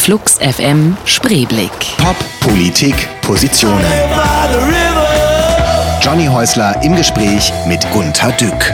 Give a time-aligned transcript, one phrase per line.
[0.00, 1.70] Flux FM Spreeblick.
[1.98, 3.84] Pop, Politik, Positionen.
[6.00, 8.72] Johnny Häusler im Gespräch mit Gunter Dück.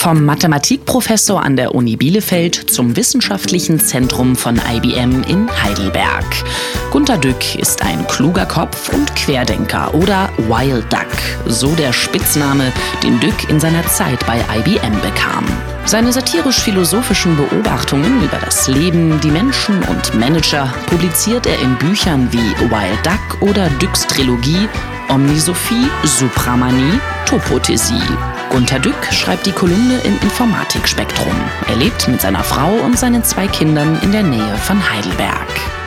[0.00, 6.24] Vom Mathematikprofessor an der Uni Bielefeld zum wissenschaftlichen Zentrum von IBM in Heidelberg.
[6.90, 11.04] Gunter Dück ist ein kluger Kopf und Querdenker oder Wild Duck,
[11.44, 12.72] so der Spitzname,
[13.02, 15.44] den Dück in seiner Zeit bei IBM bekam.
[15.84, 22.70] Seine satirisch-philosophischen Beobachtungen über das Leben, die Menschen und Manager publiziert er in Büchern wie
[22.70, 24.66] Wild Duck oder Dücks Trilogie
[25.10, 28.39] Omnisophie, Supramanie, Topothesie.
[28.50, 31.34] Gunter Dück schreibt die Kolumne im Informatikspektrum.
[31.68, 35.79] Er lebt mit seiner Frau und seinen zwei Kindern in der Nähe von Heidelberg.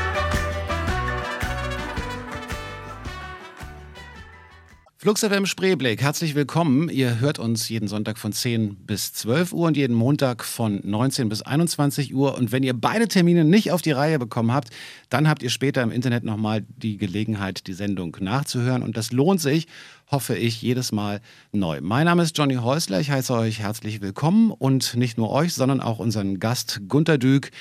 [5.04, 6.88] Flux FM Spreeblick, herzlich willkommen.
[6.88, 11.28] Ihr hört uns jeden Sonntag von 10 bis 12 Uhr und jeden Montag von 19
[11.28, 12.38] bis 21 Uhr.
[12.38, 14.70] Und wenn ihr beide Termine nicht auf die Reihe bekommen habt,
[15.10, 18.82] dann habt ihr später im Internet nochmal die Gelegenheit, die Sendung nachzuhören.
[18.82, 19.68] Und das lohnt sich,
[20.10, 21.20] hoffe ich, jedes Mal
[21.52, 21.82] neu.
[21.82, 23.02] Mein Name ist Johnny Häusler.
[23.02, 27.52] Ich heiße euch herzlich willkommen und nicht nur euch, sondern auch unseren Gast Gunter Dück,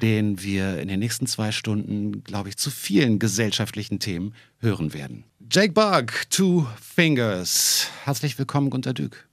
[0.00, 5.24] den wir in den nächsten zwei Stunden, glaube ich, zu vielen gesellschaftlichen Themen hören werden.
[5.48, 7.88] Jake Bug, Two Fingers.
[8.04, 9.28] Herzlich willkommen, Gunter Dück.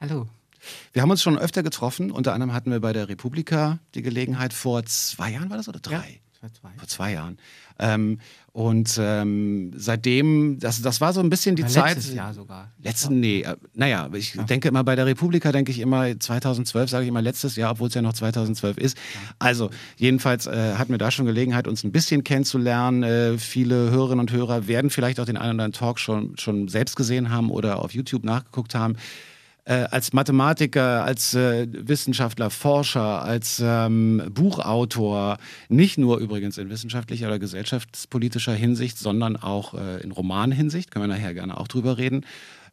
[0.00, 0.26] Hallo.
[0.92, 2.10] Wir haben uns schon öfter getroffen.
[2.10, 5.80] Unter anderem hatten wir bei der Republika die Gelegenheit vor zwei Jahren, war das oder
[5.80, 6.20] drei?
[6.32, 6.70] Ja, vor zwei.
[6.78, 7.38] Vor zwei Jahren.
[7.78, 8.18] Ähm,
[8.58, 11.94] und ähm, seitdem, das, das war so ein bisschen die War Zeit.
[11.94, 12.72] Letztes Jahr sogar.
[12.82, 17.04] Letzten, nee, äh, naja, ich denke immer bei der Republika, denke ich immer 2012, sage
[17.04, 18.98] ich immer letztes Jahr, obwohl es ja noch 2012 ist.
[19.38, 23.04] Also, jedenfalls äh, hatten wir da schon Gelegenheit, uns ein bisschen kennenzulernen.
[23.04, 26.66] Äh, viele Hörerinnen und Hörer werden vielleicht auch den einen oder anderen Talk schon, schon
[26.66, 28.96] selbst gesehen haben oder auf YouTube nachgeguckt haben.
[29.68, 35.36] Äh, als Mathematiker, als äh, Wissenschaftler, Forscher, als ähm, Buchautor,
[35.68, 41.14] nicht nur übrigens in wissenschaftlicher oder gesellschaftspolitischer Hinsicht, sondern auch äh, in Romanhinsicht, können wir
[41.14, 42.24] nachher gerne auch drüber reden.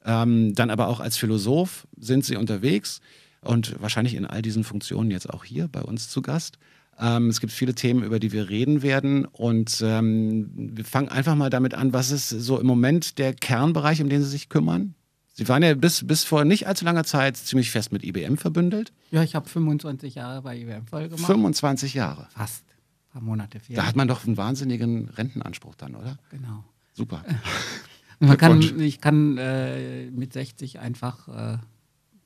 [0.06, 3.02] Ähm, dann aber auch als Philosoph sind sie unterwegs
[3.42, 6.60] und wahrscheinlich in all diesen Funktionen jetzt auch hier bei uns zu Gast.
[6.98, 11.36] Ähm, es gibt viele Themen, über die wir reden werden und ähm, wir fangen einfach
[11.36, 14.96] mal damit an, was ist so im Moment der Kernbereich, um den Sie sich kümmern?
[15.38, 18.94] Sie waren ja bis, bis vor nicht allzu langer Zeit ziemlich fest mit IBM verbündelt.
[19.12, 21.26] Ja, ich habe 25 Jahre bei IBM voll gemacht.
[21.26, 22.28] 25 Jahre.
[22.30, 22.64] Fast.
[22.70, 23.76] Ein paar Monate fehlen.
[23.76, 26.18] Da hat man doch einen wahnsinnigen Rentenanspruch dann, oder?
[26.30, 26.64] Genau.
[26.94, 27.24] Super.
[28.20, 31.58] Man kann, ich kann äh, mit 60 einfach äh,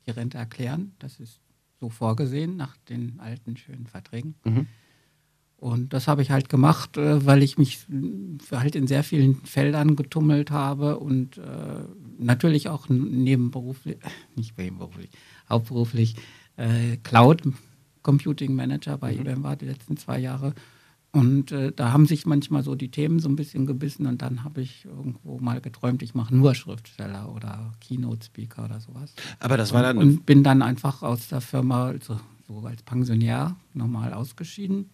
[0.06, 0.92] die Rente erklären.
[1.00, 1.40] Das ist
[1.80, 4.36] so vorgesehen nach den alten schönen Verträgen.
[4.44, 4.68] Mhm.
[5.60, 7.80] Und das habe ich halt gemacht, äh, weil ich mich
[8.52, 11.42] halt in sehr vielen Feldern getummelt habe und äh,
[12.18, 13.98] natürlich auch nebenberuflich,
[14.36, 15.10] nicht nebenberuflich,
[15.50, 16.16] hauptberuflich
[16.56, 17.42] äh, Cloud
[18.04, 20.54] Computing Manager bei IBM war die letzten zwei Jahre.
[21.12, 24.46] Und äh, da haben sich manchmal so die Themen so ein bisschen gebissen und dann
[24.46, 29.14] habe ich irgendwo mal geträumt, ich mache nur Schriftsteller oder Keynote-Speaker oder sowas.
[29.40, 29.98] Aber das war dann.
[29.98, 34.90] Und bin dann einfach aus der Firma also so als Pensionär normal ausgeschieden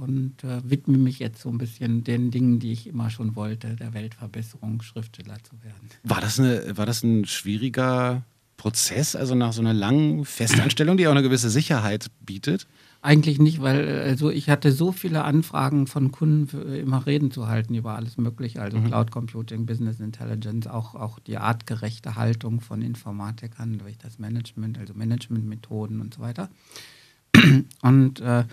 [0.00, 3.76] und äh, widme mich jetzt so ein bisschen den Dingen, die ich immer schon wollte,
[3.76, 5.88] der Weltverbesserung, Schriftsteller zu werden.
[6.02, 8.22] war, das eine, war das ein schwieriger
[8.56, 12.66] Prozess, also nach so einer langen Festanstellung, die auch eine gewisse Sicherheit bietet?
[13.02, 17.46] Eigentlich nicht, weil also ich hatte so viele Anfragen von Kunden, für immer Reden zu
[17.46, 22.82] halten über alles Mögliche, also Cloud Computing, Business Intelligence, auch, auch die artgerechte Haltung von
[22.82, 26.48] Informatikern durch das Management, also Managementmethoden und so weiter.
[27.82, 28.44] Und äh,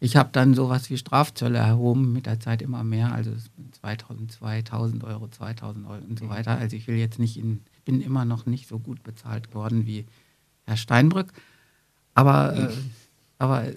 [0.00, 3.32] ich habe dann sowas wie Strafzölle erhoben, mit der Zeit immer mehr, also
[3.80, 6.56] 2002, 1000 Euro, 2000 Euro und so weiter.
[6.56, 10.06] Also ich will jetzt nicht in, bin immer noch nicht so gut bezahlt worden wie
[10.64, 11.32] Herr Steinbrück.
[12.14, 12.68] Aber, äh,
[13.38, 13.74] aber äh,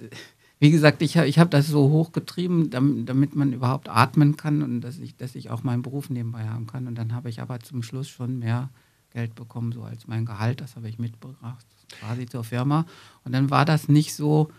[0.60, 5.00] wie gesagt, ich, ich habe das so hochgetrieben, damit, man überhaupt atmen kann und dass
[5.00, 6.88] ich, dass ich auch meinen Beruf nebenbei haben kann.
[6.88, 8.70] Und dann habe ich aber zum Schluss schon mehr
[9.12, 10.62] Geld bekommen, so als mein Gehalt.
[10.62, 11.66] Das habe ich mitgebracht,
[12.00, 12.86] quasi zur Firma.
[13.26, 14.52] Und dann war das nicht so,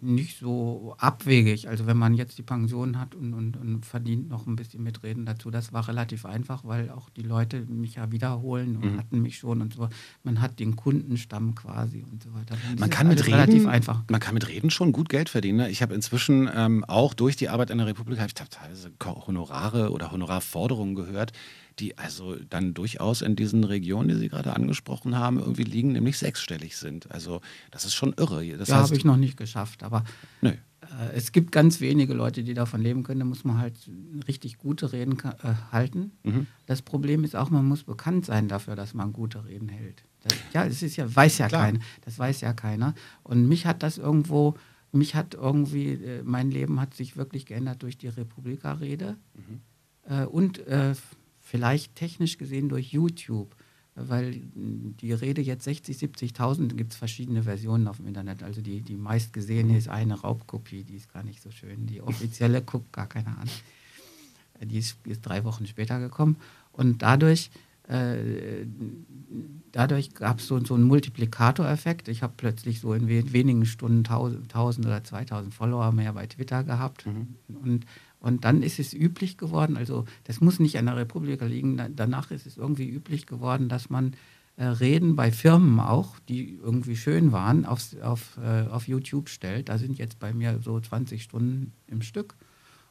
[0.00, 1.68] nicht so abwegig.
[1.68, 5.26] Also wenn man jetzt die Pension hat und, und, und verdient noch ein bisschen mitreden
[5.26, 9.38] dazu, das war relativ einfach, weil auch die Leute mich ja wiederholen und hatten mich
[9.38, 9.88] schon und so.
[10.22, 12.56] Man hat den Kundenstamm quasi und so weiter.
[12.70, 14.02] Das Man kann mit Reden, relativ einfach.
[14.08, 15.58] man kann mit Reden schon gut Geld verdienen.
[15.58, 15.70] Ne?
[15.70, 19.90] Ich habe inzwischen ähm, auch durch die Arbeit in der Republik habe ich teilweise Honorare
[19.90, 21.32] oder Honorarforderungen gehört,
[21.78, 26.18] die also dann durchaus in diesen Regionen, die Sie gerade angesprochen haben, irgendwie liegen, nämlich
[26.18, 27.10] sechsstellig sind.
[27.10, 27.40] Also
[27.70, 28.46] das ist schon irre.
[28.56, 30.04] Das Ja, habe ich noch nicht geschafft, aber
[30.40, 30.52] nö.
[30.84, 33.20] Äh, es gibt ganz wenige Leute, die davon leben können.
[33.20, 33.74] Da muss man halt
[34.28, 36.12] richtig gute Reden äh, halten.
[36.22, 36.46] Mhm.
[36.66, 40.04] Das Problem ist auch, man muss bekannt sein dafür, dass man gute Reden hält.
[40.22, 41.80] Das, ja, das ist ja, weiß ja keiner.
[42.04, 42.94] Das weiß ja keiner.
[43.22, 44.54] Und mich hat das irgendwo,
[44.92, 49.16] mich hat irgendwie, äh, mein Leben hat sich wirklich geändert durch die Republika-Rede.
[49.34, 49.60] Mhm.
[50.08, 50.58] Äh, und
[51.44, 53.54] vielleicht technisch gesehen durch YouTube
[53.96, 58.42] weil die Rede jetzt 60, 70.000, gibt es verschiedene Versionen auf dem Internet.
[58.42, 61.86] Also die, die meist gesehene ist eine Raubkopie, die ist gar nicht so schön.
[61.86, 63.48] Die offizielle guckt gar keiner an.
[64.62, 66.36] Die ist, ist drei Wochen später gekommen.
[66.72, 67.50] Und dadurch,
[67.86, 68.66] äh,
[69.70, 72.08] dadurch gab es so, so einen Multiplikatoreffekt.
[72.08, 76.64] Ich habe plötzlich so in wenigen Stunden 1000, 1000 oder 2000 Follower mehr bei Twitter
[76.64, 77.06] gehabt.
[77.06, 77.36] Mhm.
[77.62, 77.86] Und
[78.24, 82.30] und dann ist es üblich geworden, also das muss nicht an der Republik liegen, danach
[82.30, 84.14] ist es irgendwie üblich geworden, dass man
[84.56, 89.68] äh, Reden bei Firmen auch, die irgendwie schön waren, auf, auf, äh, auf YouTube stellt.
[89.68, 92.34] Da sind jetzt bei mir so 20 Stunden im Stück.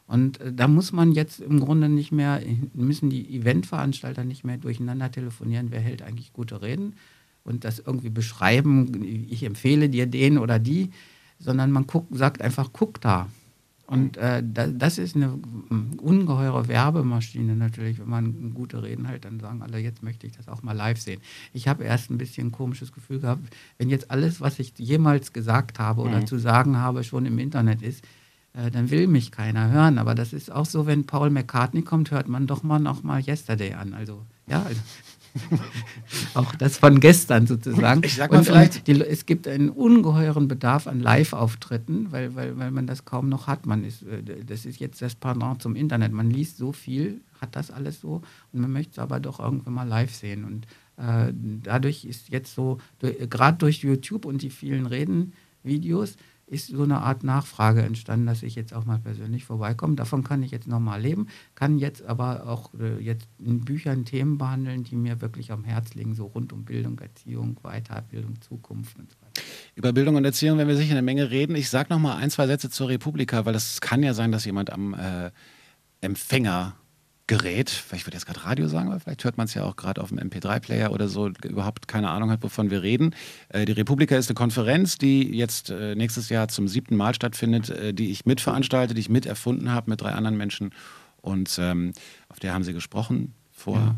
[0.05, 2.39] Und äh, da muss man jetzt im Grunde nicht mehr,
[2.75, 6.93] müssen die Eventveranstalter nicht mehr durcheinander telefonieren, wer hält eigentlich gute Reden
[7.43, 10.91] und das irgendwie beschreiben, ich empfehle dir den oder die,
[11.39, 13.29] sondern man guckt, sagt einfach, guck da.
[13.85, 15.39] Und äh, das ist eine
[15.97, 20.47] ungeheure Werbemaschine natürlich, wenn man gute Reden hält, dann sagen alle, jetzt möchte ich das
[20.47, 21.19] auch mal live sehen.
[21.51, 23.41] Ich habe erst ein bisschen ein komisches Gefühl gehabt,
[23.77, 26.27] wenn jetzt alles, was ich jemals gesagt habe oder mhm.
[26.27, 28.05] zu sagen habe, schon im Internet ist,
[28.53, 29.97] äh, dann will mich keiner hören.
[29.97, 33.21] Aber das ist auch so, wenn Paul McCartney kommt, hört man doch mal noch mal
[33.21, 33.93] Yesterday an.
[33.93, 34.79] Also ja, also
[36.33, 38.01] auch das von gestern sozusagen.
[38.03, 38.77] Ich sag mal und, vielleicht.
[38.77, 43.29] Und die, es gibt einen ungeheuren Bedarf an Live-Auftritten, weil, weil, weil man das kaum
[43.29, 43.65] noch hat.
[43.65, 46.11] Man ist, äh, das ist jetzt das Pendant zum Internet.
[46.11, 48.21] Man liest so viel, hat das alles so
[48.51, 50.45] und man möchte es aber doch irgendwann mal live sehen.
[50.45, 51.33] Und äh,
[51.63, 56.15] dadurch ist jetzt so, gerade durch YouTube und die vielen Reden-Videos,
[56.47, 59.95] ist so eine Art Nachfrage entstanden, dass ich jetzt auch mal persönlich vorbeikomme.
[59.95, 64.37] Davon kann ich jetzt nochmal leben, kann jetzt aber auch äh, jetzt in Büchern Themen
[64.37, 69.09] behandeln, die mir wirklich am Herz liegen, so rund um Bildung, Erziehung, Weiterbildung, Zukunft und
[69.09, 69.41] so weiter.
[69.75, 71.55] Über Bildung und Erziehung werden wir sicher eine Menge reden.
[71.55, 74.71] Ich sage nochmal ein, zwei Sätze zur Republika, weil es kann ja sein, dass jemand
[74.71, 75.31] am äh,
[76.01, 76.75] Empfänger
[77.25, 80.01] Gerät, ich würde jetzt gerade Radio sagen, aber vielleicht hört man es ja auch gerade
[80.01, 83.15] auf dem MP3-Player oder so, überhaupt keine Ahnung hat, wovon wir reden.
[83.47, 87.69] Äh, die Republika ist eine Konferenz, die jetzt äh, nächstes Jahr zum siebten Mal stattfindet,
[87.69, 90.71] äh, die ich mitveranstalte, die ich miterfunden habe mit drei anderen Menschen.
[91.21, 91.93] Und ähm,
[92.27, 93.95] auf der haben sie gesprochen vor, ja.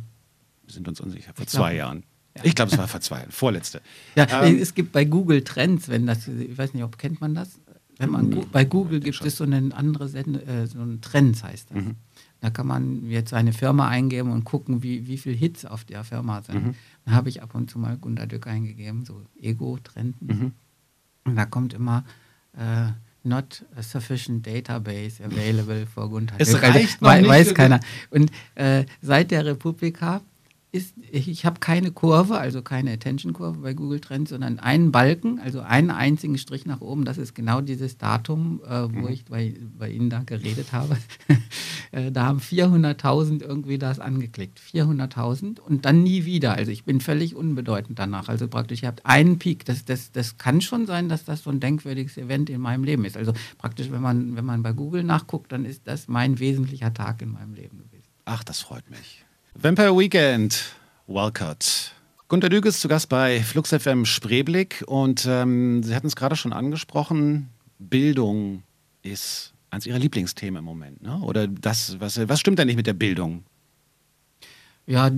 [0.66, 2.04] wir sind uns unsicher, vor ich zwei glaub, Jahren.
[2.38, 2.42] Ja.
[2.45, 3.81] Ich glaube, es war vor zwei Jahren, vorletzte.
[4.16, 7.33] Ja, ähm, es gibt bei Google Trends, wenn das, ich weiß nicht, ob kennt man
[7.33, 7.60] das?
[7.98, 8.45] Wenn man mhm.
[8.51, 11.83] bei Google gibt es so eine andere Sende, so ein Trends heißt das.
[11.83, 11.95] Mhm.
[12.46, 16.04] Da kann man jetzt seine Firma eingeben und gucken, wie, wie viele Hits auf der
[16.04, 16.64] Firma sind.
[16.64, 16.76] Mhm.
[17.04, 20.28] Dann habe ich ab und zu mal Gunter Dück eingegeben, so Ego-Trenden.
[20.28, 20.52] Mhm.
[21.24, 22.06] Und da kommt immer
[22.56, 22.92] äh,
[23.24, 26.48] not a sufficient database available for Gunter Dück.
[26.48, 27.80] Es reicht also, weiß keiner.
[28.12, 30.22] Und äh, seit der Republika
[30.75, 35.62] ist, ich habe keine Kurve, also keine Attention-Kurve bei Google Trends, sondern einen Balken, also
[35.62, 37.06] einen einzigen Strich nach oben.
[37.06, 39.07] Das ist genau dieses Datum, äh, wo mhm.
[39.07, 40.98] ich bei, bei Ihnen da geredet habe.
[41.94, 44.60] äh, da haben 400.000 irgendwie das angeklickt.
[44.60, 46.56] 400.000 und dann nie wieder.
[46.56, 48.27] Also ich bin völlig unbedeutend danach.
[48.27, 49.63] Also praktisch, ihr habt einen Peak.
[49.63, 53.06] Das, das, das kann schon sein, dass das so ein denkwürdiges Event in meinem Leben
[53.06, 53.16] ist.
[53.16, 57.22] Also praktisch, wenn man, wenn man bei Google nachguckt, dann ist das mein wesentlicher Tag
[57.22, 58.04] in meinem Leben gewesen.
[58.25, 59.25] Ach, das freut mich.
[59.57, 60.75] Vampire Weekend,
[61.07, 61.94] Walcott.
[62.28, 66.36] Gunter Düge ist zu Gast bei Flux FM Spreeblick und ähm, Sie hatten es gerade
[66.36, 67.48] schon angesprochen,
[67.80, 68.63] Bildung
[69.01, 71.20] ist eines Ihrer Lieblingsthemen im Moment, ne?
[71.22, 73.46] Oder das, was, was stimmt da nicht mit der Bildung?
[74.88, 75.10] Ja,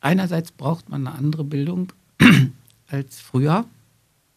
[0.00, 1.92] einerseits braucht man eine andere Bildung
[2.86, 3.66] als früher.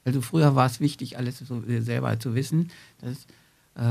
[0.03, 2.69] Also früher war es wichtig, alles so selber zu wissen.
[3.00, 3.27] Das
[3.77, 3.81] äh,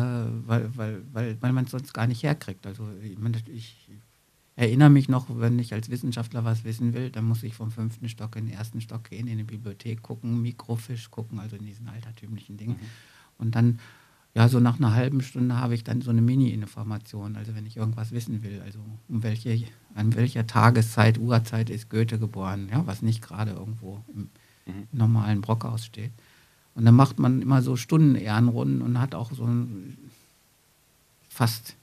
[0.47, 2.66] weil, weil, weil, weil man es sonst gar nicht herkriegt.
[2.66, 3.88] Also ich, ich,
[4.57, 8.09] erinnere mich noch, wenn ich als Wissenschaftler was wissen will, dann muss ich vom fünften
[8.09, 11.88] Stock in den ersten Stock gehen, in die Bibliothek gucken, Mikrofisch gucken, also in diesen
[11.88, 12.73] altertümlichen Dingen.
[12.73, 12.87] Mhm.
[13.38, 13.78] Und dann,
[14.35, 17.76] ja, so nach einer halben Stunde habe ich dann so eine Mini-Information, also wenn ich
[17.76, 18.78] irgendwas wissen will, also
[19.09, 19.62] um welche,
[19.95, 24.31] an welcher Tageszeit, Uhrzeit ist Goethe geboren, ja, was nicht gerade irgendwo im
[24.64, 24.88] mhm.
[24.90, 26.12] normalen Brockhaus steht.
[26.76, 29.49] Und dann macht man immer so Stunden-Ehrenrunden und hat auch so
[31.28, 31.75] fast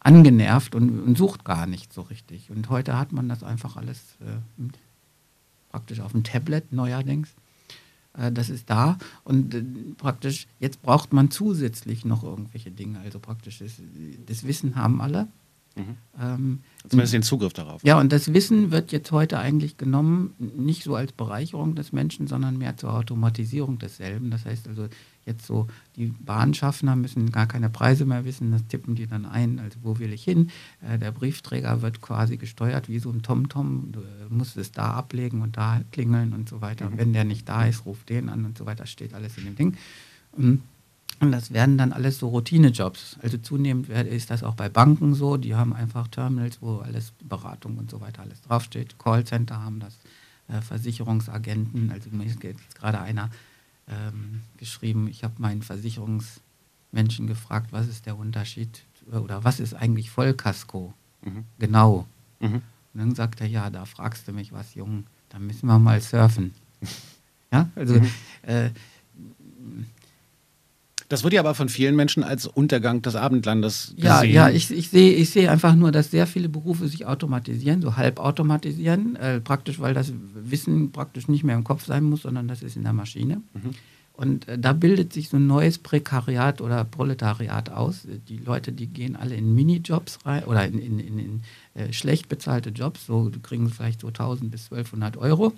[0.00, 2.50] angenervt und, und, sucht gar nicht so richtig.
[2.50, 4.62] Und heute hat man das einfach alles äh,
[5.70, 7.28] praktisch auf dem Tablet neuerdings.
[8.14, 9.62] Äh, das ist da und äh,
[9.98, 13.00] praktisch jetzt braucht man zusätzlich noch irgendwelche Dinge.
[13.00, 13.72] Also praktisch das,
[14.26, 15.28] das Wissen haben alle.
[15.78, 15.96] Mhm.
[16.20, 17.82] Ähm, Zumindest den Zugriff darauf.
[17.84, 22.26] Ja, und das Wissen wird jetzt heute eigentlich genommen, nicht so als Bereicherung des Menschen,
[22.26, 24.30] sondern mehr zur Automatisierung desselben.
[24.30, 24.88] Das heißt also,
[25.26, 25.66] jetzt so,
[25.96, 29.98] die Bahnschaffner müssen gar keine Preise mehr wissen, das tippen die dann ein, also wo
[29.98, 30.50] will ich hin.
[30.80, 34.92] Äh, der Briefträger wird quasi gesteuert wie so ein TomTom, du äh, musst es da
[34.92, 36.90] ablegen und da klingeln und so weiter.
[36.90, 36.98] Mhm.
[36.98, 39.56] Wenn der nicht da ist, ruft den an und so weiter, steht alles in dem
[39.56, 39.76] Ding.
[40.32, 40.62] Und
[41.20, 43.18] das werden dann alles so Routinejobs.
[43.22, 45.36] Also zunehmend ist das auch bei Banken so.
[45.36, 48.98] Die haben einfach Terminals, wo alles Beratung und so weiter alles draufsteht.
[48.98, 49.98] Callcenter haben das,
[50.48, 51.90] äh, Versicherungsagenten.
[51.90, 53.30] Also mir ist jetzt gerade einer
[53.88, 60.10] ähm, geschrieben, ich habe meinen Versicherungsmenschen gefragt, was ist der Unterschied oder was ist eigentlich
[60.10, 60.94] Vollkasko?
[61.22, 61.44] Mhm.
[61.58, 62.06] Genau.
[62.40, 62.62] Mhm.
[62.94, 66.00] Und dann sagt er, ja, da fragst du mich was, Jung, da müssen wir mal
[66.00, 66.54] surfen.
[67.52, 68.10] ja, also mhm.
[68.42, 68.70] äh,
[71.08, 74.04] das wird ja aber von vielen Menschen als Untergang des Abendlandes gesehen.
[74.04, 77.80] Ja, ja ich, ich sehe ich seh einfach nur, dass sehr viele Berufe sich automatisieren,
[77.80, 82.22] so halb automatisieren, äh, praktisch, weil das Wissen praktisch nicht mehr im Kopf sein muss,
[82.22, 83.40] sondern das ist in der Maschine.
[83.54, 83.70] Mhm.
[84.12, 88.06] Und äh, da bildet sich so ein neues Prekariat oder Proletariat aus.
[88.28, 91.42] Die Leute, die gehen alle in Minijobs rein oder in, in, in, in
[91.74, 95.54] äh, schlecht bezahlte Jobs, so kriegen vielleicht so 1000 bis 1200 Euro.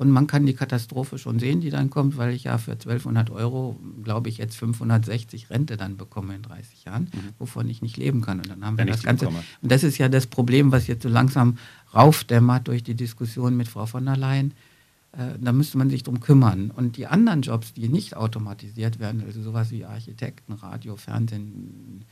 [0.00, 3.28] Und man kann die Katastrophe schon sehen, die dann kommt, weil ich ja für 1200
[3.28, 7.34] Euro, glaube ich, jetzt 560 Rente dann bekomme in 30 Jahren, mhm.
[7.38, 8.38] wovon ich nicht leben kann.
[8.38, 9.26] Und dann haben Wenn wir das Ganze.
[9.26, 9.44] Bekomme.
[9.60, 11.58] Und das ist ja das Problem, was jetzt so langsam
[11.94, 14.54] raufdämmert durch die Diskussion mit Frau von der Leyen.
[15.12, 16.70] Äh, da müsste man sich drum kümmern.
[16.70, 22.06] Und die anderen Jobs, die nicht automatisiert werden, also sowas wie Architekten, Radio, Fernsehen,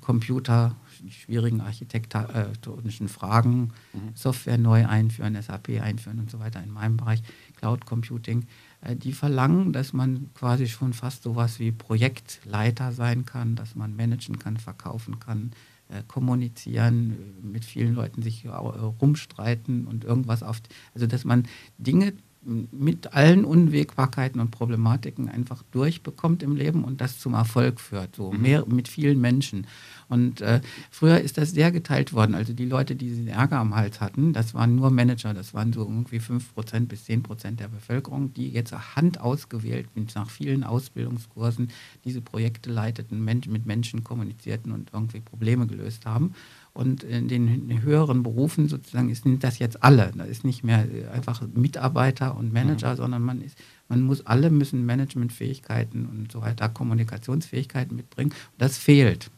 [0.00, 4.14] Computer, die schwierigen architektonischen Fragen, mhm.
[4.14, 7.22] Software neu einführen, SAP einführen und so weiter in meinem Bereich,
[7.56, 8.46] Cloud Computing,
[8.80, 13.94] äh, die verlangen, dass man quasi schon fast sowas wie Projektleiter sein kann, dass man
[13.94, 15.52] managen kann, verkaufen kann,
[15.88, 20.60] äh, kommunizieren, mit vielen Leuten sich rumstreiten und irgendwas auf,
[20.94, 21.46] also dass man
[21.78, 22.12] Dinge
[22.48, 28.32] mit allen Unwägbarkeiten und Problematiken einfach durchbekommt im Leben und das zum Erfolg führt, so
[28.32, 28.42] mhm.
[28.42, 29.66] mehr mit vielen Menschen.
[30.08, 32.34] Und äh, früher ist das sehr geteilt worden.
[32.34, 35.72] Also die Leute, die diesen Ärger am Hals hatten, das waren nur Manager, das waren
[35.72, 41.68] so irgendwie 5% bis 10% der Bevölkerung, die jetzt Hand ausgewählt, nach vielen Ausbildungskursen
[42.04, 46.34] diese Projekte leiteten, mit Menschen kommunizierten und irgendwie Probleme gelöst haben.
[46.72, 50.12] Und in den höheren Berufen sozusagen sind das jetzt alle.
[50.16, 52.96] Da ist nicht mehr einfach Mitarbeiter und Manager, mhm.
[52.96, 53.58] sondern man ist,
[53.88, 58.32] man muss, alle müssen Managementfähigkeiten und so weiter, Kommunikationsfähigkeiten mitbringen.
[58.58, 59.30] Das fehlt.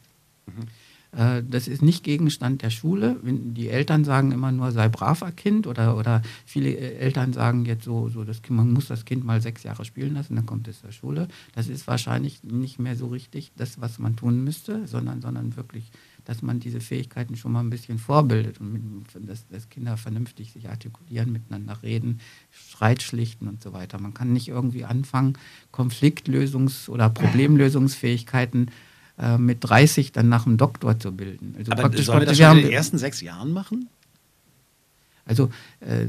[0.45, 0.67] Mhm.
[1.11, 3.17] Äh, das ist nicht Gegenstand der Schule.
[3.23, 8.09] Die Eltern sagen immer nur, sei braver Kind oder, oder viele Eltern sagen jetzt so,
[8.09, 10.91] so das man muss das Kind mal sechs Jahre spielen lassen, dann kommt es zur
[10.91, 11.27] Schule.
[11.53, 15.91] Das ist wahrscheinlich nicht mehr so richtig das, was man tun müsste, sondern, sondern wirklich
[16.25, 18.83] dass man diese Fähigkeiten schon mal ein bisschen vorbildet und mit,
[19.27, 22.19] dass, dass, Kinder vernünftig sich artikulieren, miteinander reden,
[22.51, 23.99] Streit schlichten und so weiter.
[23.99, 25.37] Man kann nicht irgendwie anfangen,
[25.73, 28.71] Konfliktlösungs- oder Problemlösungsfähigkeiten
[29.17, 31.55] äh, mit 30 dann nach dem Doktor zu bilden.
[31.57, 33.89] Also Aber praktisch, sollen wir das schon in den ersten sechs Jahren machen?
[35.25, 35.49] Also
[35.79, 36.07] äh,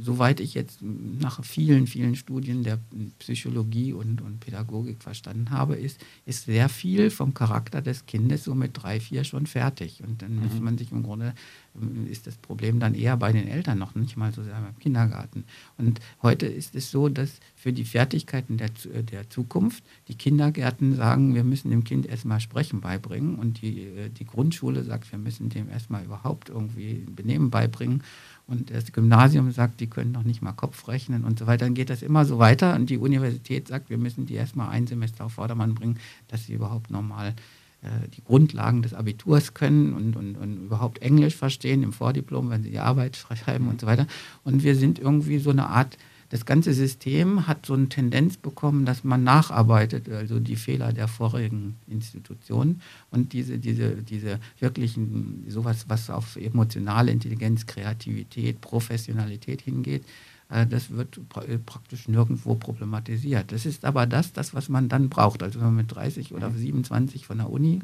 [0.00, 2.78] soweit ich jetzt nach vielen, vielen Studien der
[3.18, 8.54] Psychologie und, und Pädagogik verstanden habe, ist, ist sehr viel vom Charakter des Kindes so
[8.54, 10.02] mit drei, vier schon fertig.
[10.02, 10.42] Und dann mhm.
[10.42, 11.34] muss man sich im Grunde,
[11.80, 14.78] ähm, ist das Problem dann eher bei den Eltern noch, nicht mal so sehr beim
[14.78, 15.44] Kindergarten.
[15.78, 18.70] Und heute ist es so, dass für die Fertigkeiten der,
[19.02, 24.10] der Zukunft die Kindergärten sagen, wir müssen dem Kind erstmal Sprechen beibringen und die, äh,
[24.10, 28.02] die Grundschule sagt, wir müssen dem erstmal überhaupt irgendwie Benehmen beibringen
[28.46, 31.74] und das Gymnasium sagt, die können noch nicht mal Kopf rechnen und so weiter, dann
[31.74, 35.24] geht das immer so weiter und die Universität sagt, wir müssen die erstmal ein Semester
[35.24, 35.98] auf Vordermann bringen,
[36.28, 37.34] dass sie überhaupt normal
[37.82, 42.62] äh, die Grundlagen des Abiturs können und, und, und, überhaupt Englisch verstehen im Vordiplom, wenn
[42.62, 44.06] sie die Arbeit schreiben und so weiter.
[44.42, 45.96] Und wir sind irgendwie so eine Art
[46.34, 51.06] das ganze System hat so eine Tendenz bekommen, dass man nacharbeitet, also die Fehler der
[51.06, 60.04] vorigen Institutionen und diese, diese, diese wirklichen, sowas, was auf emotionale Intelligenz, Kreativität, Professionalität hingeht,
[60.48, 63.52] äh, das wird äh, praktisch nirgendwo problematisiert.
[63.52, 65.40] Das ist aber das, das, was man dann braucht.
[65.40, 67.80] Also wenn man mit 30 oder 27 von der Uni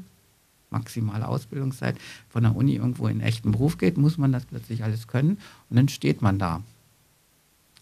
[0.71, 1.95] maximale Ausbildungszeit
[2.29, 5.39] von der Uni irgendwo in echten Beruf geht, muss man das plötzlich alles können
[5.69, 6.65] und dann steht man da.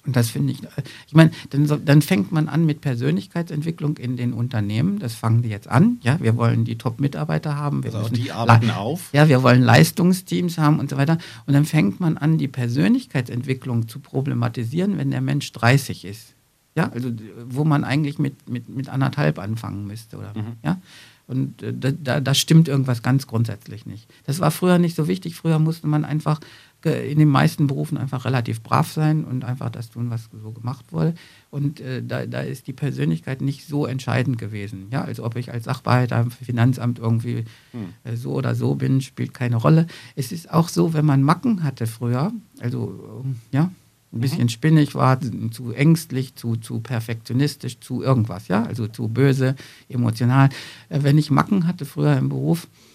[0.07, 0.61] Und das finde ich,
[1.07, 4.99] ich meine, dann, dann, fängt man an mit Persönlichkeitsentwicklung in den Unternehmen.
[4.99, 5.99] Das fangen die jetzt an.
[6.03, 7.85] Ja, wir wollen die Top-Mitarbeiter haben.
[7.85, 9.11] Wir also die arbeiten auf.
[9.13, 11.19] Ja, wir wollen Leistungsteams haben und so weiter.
[11.47, 16.35] Und dann fängt man an, die Persönlichkeitsentwicklung zu problematisieren, wenn der Mensch 30 ist.
[16.75, 17.11] Ja, also
[17.47, 20.17] wo man eigentlich mit, mit, mit anderthalb anfangen müsste.
[20.17, 20.53] Oder, mhm.
[20.63, 20.81] ja?
[21.29, 24.09] Und äh, da, da stimmt irgendwas ganz grundsätzlich nicht.
[24.25, 25.37] Das war früher nicht so wichtig.
[25.37, 26.41] Früher musste man einfach
[26.85, 30.93] in den meisten Berufen einfach relativ brav sein und einfach das tun, was so gemacht
[30.93, 31.15] wurde.
[31.51, 34.87] Und äh, da, da ist die Persönlichkeit nicht so entscheidend gewesen.
[34.93, 37.95] Ja, also ob ich als Sachbearbeiter im Finanzamt irgendwie hm.
[38.05, 39.89] äh, so oder so bin, spielt keine Rolle.
[40.15, 43.73] Es ist auch so, wenn man Macken hatte früher, also äh, ja,
[44.13, 44.49] ein bisschen mhm.
[44.49, 45.21] spinnig war,
[45.51, 49.55] zu ängstlich, zu, zu perfektionistisch, zu irgendwas, ja, also zu böse,
[49.89, 50.49] emotional.
[50.89, 52.88] Äh, wenn ich Macken hatte früher im Beruf, äh,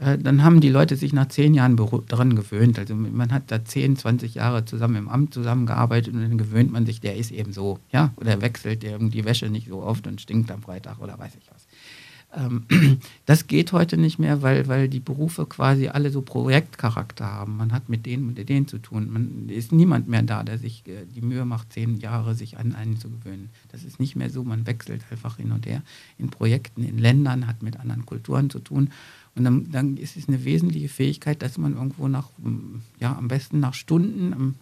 [0.00, 1.76] dann haben die Leute sich nach zehn Jahren
[2.08, 2.78] daran gewöhnt.
[2.78, 6.86] Also man hat da 10, 20 Jahre zusammen im Amt zusammengearbeitet und dann gewöhnt man
[6.86, 10.20] sich, der ist eben so, ja, oder wechselt der die Wäsche nicht so oft und
[10.20, 11.66] stinkt am Freitag oder weiß ich was.
[12.32, 12.64] Ähm,
[13.26, 17.56] das geht heute nicht mehr, weil, weil die Berufe quasi alle so Projektcharakter haben.
[17.56, 19.10] Man hat mit denen und denen zu tun.
[19.12, 22.74] Man ist niemand mehr da, der sich äh, die Mühe macht, zehn Jahre sich an
[22.74, 23.50] einen zu gewöhnen.
[23.72, 24.44] Das ist nicht mehr so.
[24.44, 25.82] Man wechselt einfach hin und her
[26.18, 28.90] in Projekten, in Ländern, hat mit anderen Kulturen zu tun.
[29.36, 32.28] Und dann, dann ist es eine wesentliche Fähigkeit, dass man irgendwo nach,
[32.98, 34.56] ja, am besten nach Stunden,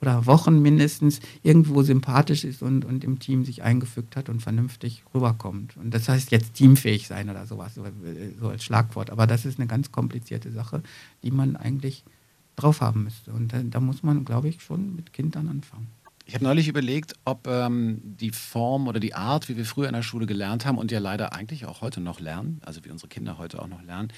[0.00, 5.02] oder Wochen mindestens irgendwo sympathisch ist und, und im Team sich eingefügt hat und vernünftig
[5.14, 5.76] rüberkommt.
[5.76, 9.10] Und das heißt jetzt teamfähig sein oder sowas, so als Schlagwort.
[9.10, 10.82] Aber das ist eine ganz komplizierte Sache,
[11.22, 12.04] die man eigentlich
[12.56, 13.32] drauf haben müsste.
[13.32, 15.88] Und da, da muss man, glaube ich, schon mit Kindern anfangen.
[16.28, 19.94] Ich habe neulich überlegt, ob ähm, die Form oder die Art, wie wir früher in
[19.94, 23.08] der Schule gelernt haben und ja leider eigentlich auch heute noch lernen, also wie unsere
[23.08, 24.12] Kinder heute auch noch lernen,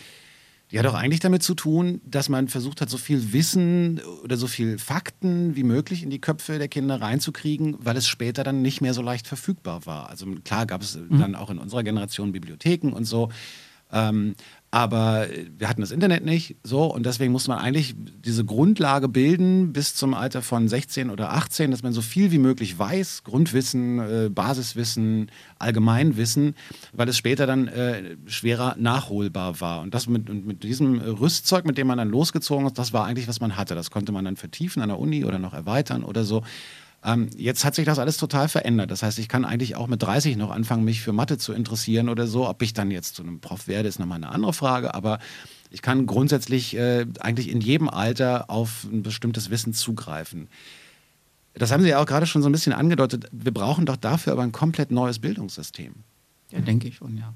[0.71, 4.37] die hat auch eigentlich damit zu tun, dass man versucht hat, so viel Wissen oder
[4.37, 8.63] so viel Fakten wie möglich in die Köpfe der Kinder reinzukriegen, weil es später dann
[8.63, 10.09] nicht mehr so leicht verfügbar war.
[10.09, 11.21] Also klar gab es mhm.
[11.21, 13.31] dann auch in unserer Generation Bibliotheken und so.
[13.91, 14.35] Ähm,
[14.71, 19.73] aber wir hatten das Internet nicht, so und deswegen muss man eigentlich diese Grundlage bilden
[19.73, 23.99] bis zum Alter von 16 oder 18, dass man so viel wie möglich weiß, Grundwissen,
[23.99, 26.55] äh, Basiswissen, Allgemeinwissen,
[26.93, 29.81] weil es später dann äh, schwerer nachholbar war.
[29.81, 33.29] Und das mit, mit diesem Rüstzeug, mit dem man dann losgezogen ist, das war eigentlich,
[33.29, 33.75] was man hatte.
[33.75, 36.43] Das konnte man dann vertiefen an der Uni oder noch erweitern oder so.
[37.05, 38.91] Ähm, jetzt hat sich das alles total verändert.
[38.91, 42.09] Das heißt, ich kann eigentlich auch mit 30 noch anfangen, mich für Mathe zu interessieren
[42.09, 42.49] oder so.
[42.49, 44.95] Ob ich dann jetzt zu einem Prof werde, ist nochmal eine andere Frage.
[44.95, 45.19] Aber
[45.71, 50.49] ich kann grundsätzlich äh, eigentlich in jedem Alter auf ein bestimmtes Wissen zugreifen.
[51.55, 53.27] Das haben Sie ja auch gerade schon so ein bisschen angedeutet.
[53.33, 55.95] Wir brauchen doch dafür aber ein komplett neues Bildungssystem.
[56.51, 57.35] Ja, denke ich schon, ja.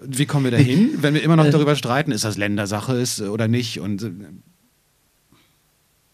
[0.00, 3.48] Wie kommen wir dahin, wenn wir immer noch darüber streiten, ist das Ländersache ist oder
[3.48, 3.80] nicht?
[3.80, 4.10] Und äh,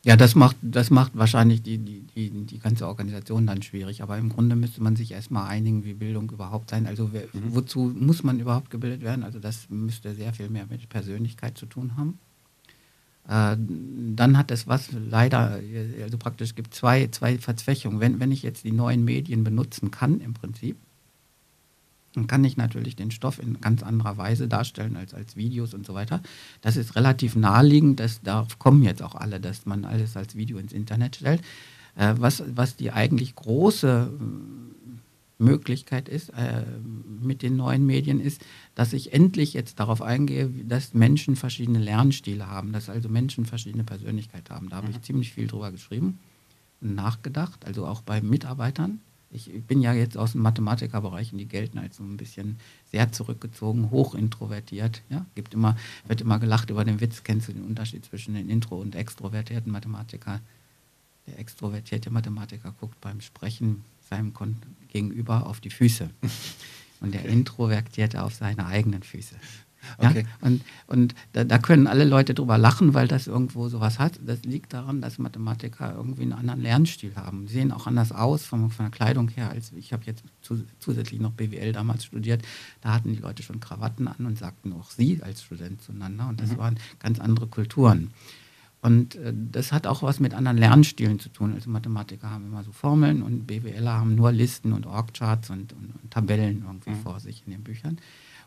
[0.08, 4.02] ja, das macht, das macht wahrscheinlich die, die, die, die ganze Organisation dann schwierig.
[4.02, 6.86] Aber im Grunde müsste man sich erstmal einigen, wie Bildung überhaupt sein.
[6.86, 7.54] Also wer, mhm.
[7.54, 9.22] wozu muss man überhaupt gebildet werden?
[9.22, 12.18] Also das müsste sehr viel mehr mit Persönlichkeit zu tun haben.
[13.28, 13.58] Äh,
[14.16, 15.60] dann hat es was leider,
[16.02, 18.00] also praktisch gibt zwei, zwei Verzwächungen.
[18.00, 20.78] Wenn, wenn ich jetzt die neuen Medien benutzen kann im Prinzip,
[22.14, 25.86] dann kann ich natürlich den Stoff in ganz anderer Weise darstellen als als Videos und
[25.86, 26.22] so weiter.
[26.60, 30.58] Das ist relativ naheliegend, dass darauf kommen jetzt auch alle, dass man alles als Video
[30.58, 31.42] ins Internet stellt.
[31.96, 36.64] Äh, was, was die eigentlich große äh, Möglichkeit ist äh,
[37.20, 38.44] mit den neuen Medien ist,
[38.74, 43.84] dass ich endlich jetzt darauf eingehe, dass Menschen verschiedene Lernstile haben, dass also Menschen verschiedene
[43.84, 44.68] Persönlichkeiten haben.
[44.68, 45.02] Da habe ich mhm.
[45.02, 46.18] ziemlich viel drüber geschrieben
[46.80, 51.46] und nachgedacht, also auch bei Mitarbeitern ich bin ja jetzt aus dem Mathematikerbereich und die
[51.46, 52.58] gelten als so ein bisschen
[52.90, 55.02] sehr zurückgezogen, hochintrovertiert.
[55.10, 55.26] Ja?
[55.34, 57.22] Gibt immer, wird immer gelacht über den Witz.
[57.24, 60.40] Kennst du den Unterschied zwischen den intro- und extrovertierten Mathematiker?
[61.26, 64.32] Der extrovertierte Mathematiker guckt beim Sprechen seinem
[64.88, 66.08] Gegenüber auf die Füße
[67.00, 69.36] und der introvertierte auf seine eigenen Füße.
[69.96, 70.24] Okay.
[70.26, 70.46] Ja?
[70.46, 74.20] Und, und da, da, können alle Leute drüber lachen, weil das irgendwo sowas hat.
[74.24, 77.48] Das liegt daran, dass Mathematiker irgendwie einen anderen Lernstil haben.
[77.48, 79.50] Sie sehen auch anders aus von, von der Kleidung her.
[79.50, 82.42] Als ich habe jetzt zu, zusätzlich noch BWL damals studiert.
[82.80, 86.28] Da hatten die Leute schon Krawatten an und sagten auch sie als Student zueinander.
[86.28, 86.58] Und das mhm.
[86.58, 88.12] waren ganz andere Kulturen.
[88.80, 91.52] Und äh, das hat auch was mit anderen Lernstilen zu tun.
[91.54, 95.94] Also Mathematiker haben immer so Formeln und BWLer haben nur Listen und Org-Charts und, und,
[96.02, 97.00] und, Tabellen irgendwie mhm.
[97.00, 97.98] vor sich in den Büchern.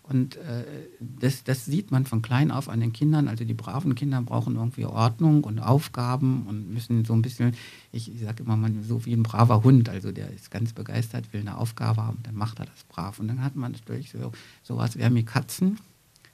[0.03, 0.65] Und äh,
[0.99, 3.27] das, das sieht man von klein auf an den Kindern.
[3.27, 7.53] Also die braven Kinder brauchen irgendwie Ordnung und Aufgaben und müssen so ein bisschen,
[7.91, 9.89] ich, ich sage immer mal, so wie ein braver Hund.
[9.89, 13.19] Also der ist ganz begeistert, will eine Aufgabe haben, dann macht er das brav.
[13.19, 14.31] Und dann hat man natürlich so
[14.63, 15.79] sowas wie wie Katzen,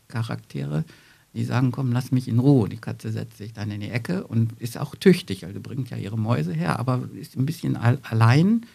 [0.07, 0.83] Charaktere,
[1.33, 2.69] die sagen, komm, lass mich in Ruhe.
[2.69, 5.97] Die Katze setzt sich dann in die Ecke und ist auch tüchtig, also bringt ja
[5.97, 8.65] ihre Mäuse her, aber ist ein bisschen allein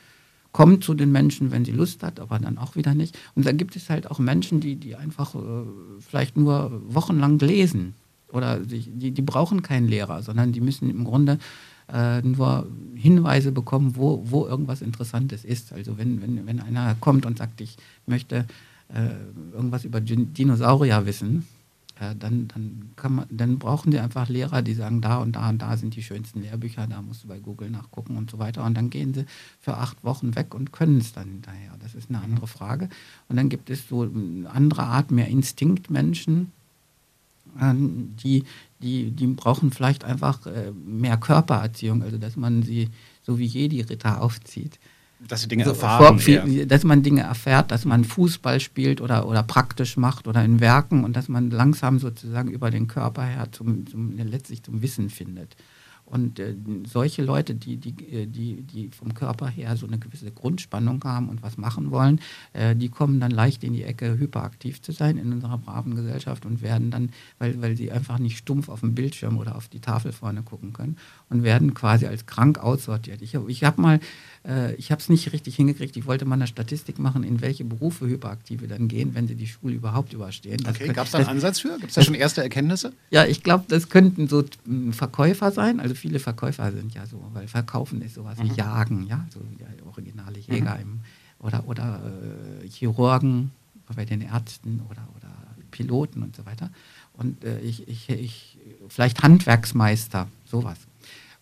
[0.53, 3.19] kommt zu den Menschen, wenn sie Lust hat, aber dann auch wieder nicht.
[3.35, 5.39] Und da gibt es halt auch Menschen, die, die einfach äh,
[6.01, 7.95] vielleicht nur wochenlang lesen
[8.31, 11.39] oder die, die, die, brauchen keinen Lehrer, sondern die müssen im Grunde
[11.93, 15.73] äh, nur Hinweise bekommen, wo, wo irgendwas Interessantes ist.
[15.73, 18.47] Also wenn, wenn, wenn einer kommt und sagt, ich möchte
[18.89, 21.47] äh, irgendwas über Dinosaurier wissen,
[22.03, 25.49] äh, dann, dann, kann man, dann brauchen sie einfach Lehrer, die sagen, da und da
[25.49, 28.65] und da sind die schönsten Lehrbücher, da musst du bei Google nachgucken und so weiter.
[28.65, 29.25] Und dann gehen sie
[29.61, 31.73] für acht Wochen weg und können es dann hinterher.
[31.81, 32.25] Das ist eine mhm.
[32.25, 32.89] andere Frage.
[33.29, 36.51] Und dann gibt es so eine andere Art, mehr Instinktmenschen,
[37.61, 38.45] ähm, die,
[38.81, 42.89] die, die brauchen vielleicht einfach äh, mehr Körpererziehung, also dass man sie
[43.23, 44.79] so wie Jedi-Ritter aufzieht.
[45.29, 46.19] Dass sie Dinge erfahren.
[46.19, 46.65] Vor, ja.
[46.65, 51.05] Dass man Dinge erfährt, dass man Fußball spielt oder, oder praktisch macht oder in Werken
[51.05, 55.57] und dass man langsam sozusagen über den Körper her zum, zum letztlich zum Wissen findet.
[56.13, 60.31] Und äh, solche Leute, die, die, äh, die, die vom Körper her so eine gewisse
[60.31, 62.21] Grundspannung haben und was machen wollen,
[62.53, 66.45] äh, die kommen dann leicht in die Ecke, hyperaktiv zu sein in unserer braven Gesellschaft
[66.45, 69.81] und werden dann, weil, weil sie einfach nicht stumpf auf den Bildschirm oder auf die
[69.81, 70.99] Tafel vorne gucken können
[71.31, 73.23] und werden quasi als krank aussortiert.
[73.23, 73.99] Ich, ich habe mal
[74.47, 75.97] äh, ich habe es nicht richtig hingekriegt.
[75.97, 79.47] Ich wollte mal eine Statistik machen, in welche Berufe Hyperaktive dann gehen, wenn sie die
[79.47, 80.63] Schule überhaupt überstehen.
[80.69, 81.77] okay, gab es da einen Ansatz für?
[81.79, 82.93] Gibt es da schon erste Erkenntnisse?
[83.11, 85.81] Ja, ich glaube, das könnten so hm, Verkäufer sein.
[85.81, 88.51] Also viele Verkäufer sind ja so, weil Verkaufen ist sowas mhm.
[88.51, 90.83] wie Jagen, ja, so ja, originale Jäger mhm.
[90.83, 91.01] im,
[91.39, 92.01] oder, oder
[92.61, 93.53] äh, Chirurgen
[93.95, 95.31] bei den Ärzten oder, oder
[95.71, 96.71] Piloten und so weiter.
[97.13, 100.79] Und äh, ich, ich, ich, vielleicht Handwerksmeister, sowas.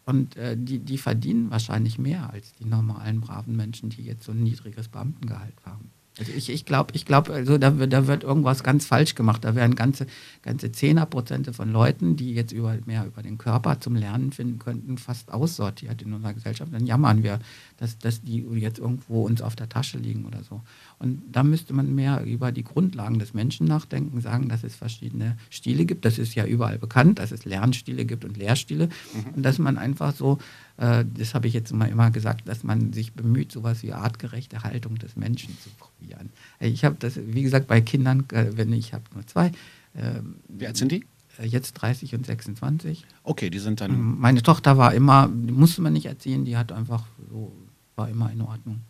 [0.04, 4.32] Und äh, die, die verdienen wahrscheinlich mehr als die normalen braven Menschen, die jetzt so
[4.32, 5.90] ein niedriges Beamtengehalt haben.
[6.20, 9.42] Also ich, ich glaube, ich glaub, also da, da wird irgendwas ganz falsch gemacht.
[9.42, 10.06] Da werden ganze,
[10.42, 14.98] ganze Zehnerprozente von Leuten, die jetzt über, mehr über den Körper zum Lernen finden könnten,
[14.98, 16.74] fast aussortiert in unserer Gesellschaft.
[16.74, 17.38] Dann jammern wir,
[17.78, 20.60] dass, dass die jetzt irgendwo uns auf der Tasche liegen oder so.
[20.98, 25.38] Und da müsste man mehr über die Grundlagen des Menschen nachdenken, sagen, dass es verschiedene
[25.48, 26.04] Stile gibt.
[26.04, 28.90] Das ist ja überall bekannt, dass es Lernstile gibt und Lehrstile.
[29.14, 29.34] Mhm.
[29.36, 30.36] Und dass man einfach so,
[30.80, 34.96] das habe ich jetzt immer, immer gesagt, dass man sich bemüht, sowas wie artgerechte Haltung
[34.96, 36.30] des Menschen zu probieren.
[36.58, 39.48] Ich habe das, wie gesagt, bei Kindern, äh, wenn ich habe nur zwei.
[39.92, 41.04] Äh, wie alt sind die?
[41.38, 43.04] Äh, jetzt 30 und 26.
[43.24, 44.18] Okay, die sind dann.
[44.18, 47.52] Meine Tochter war immer, die musste man nicht erziehen, die hat einfach so,
[47.96, 48.80] war immer in Ordnung.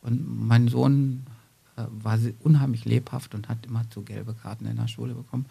[0.00, 1.26] Und mein Sohn
[1.76, 5.44] äh, war unheimlich lebhaft und hat immer zu gelbe Karten in der Schule bekommen.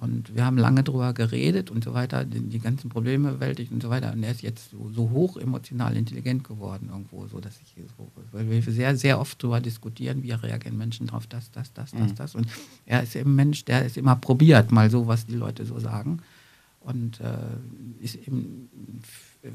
[0.00, 3.82] Und wir haben lange darüber geredet und so weiter, die, die, ganzen Probleme bewältigt und
[3.82, 4.12] so weiter.
[4.12, 8.10] Und er ist jetzt so, so hoch emotional intelligent geworden irgendwo, so dass ich so,
[8.32, 12.00] weil wir sehr, sehr oft darüber diskutieren, wie reagieren Menschen drauf, das, das, das, das,
[12.00, 12.14] mhm.
[12.14, 12.34] das.
[12.34, 12.46] Und
[12.86, 15.78] er ist eben ein Mensch, der ist immer probiert, mal so, was die Leute so
[15.78, 16.22] sagen.
[16.80, 18.70] Und äh, ist eben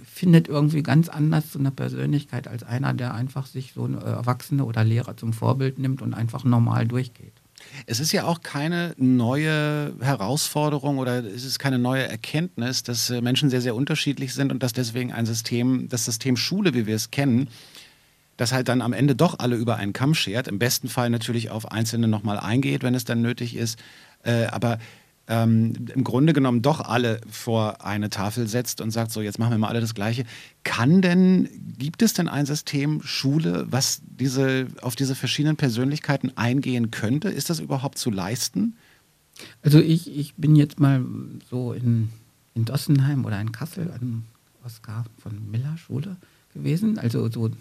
[0.03, 4.63] findet irgendwie ganz anders zu einer Persönlichkeit als einer, der einfach sich so eine Erwachsene
[4.63, 7.33] oder Lehrer zum Vorbild nimmt und einfach normal durchgeht.
[7.85, 13.21] Es ist ja auch keine neue Herausforderung oder es ist keine neue Erkenntnis, dass äh,
[13.21, 16.95] Menschen sehr, sehr unterschiedlich sind und dass deswegen ein System, das System Schule, wie wir
[16.95, 17.49] es kennen,
[18.37, 21.49] das halt dann am Ende doch alle über einen Kamm schert, im besten Fall natürlich
[21.49, 23.79] auf Einzelne nochmal eingeht, wenn es dann nötig ist.
[24.23, 24.79] Äh, aber
[25.27, 29.51] ähm, im Grunde genommen doch alle vor eine Tafel setzt und sagt, so jetzt machen
[29.51, 30.23] wir mal alle das Gleiche.
[30.63, 36.91] Kann denn, gibt es denn ein System Schule, was diese, auf diese verschiedenen Persönlichkeiten eingehen
[36.91, 37.29] könnte?
[37.29, 38.75] Ist das überhaupt zu leisten?
[39.63, 41.03] Also ich, ich bin jetzt mal
[41.49, 42.09] so in,
[42.53, 44.25] in Dossenheim oder in Kassel an
[44.63, 46.17] Oskar von Miller Schule
[46.53, 47.51] gewesen, also so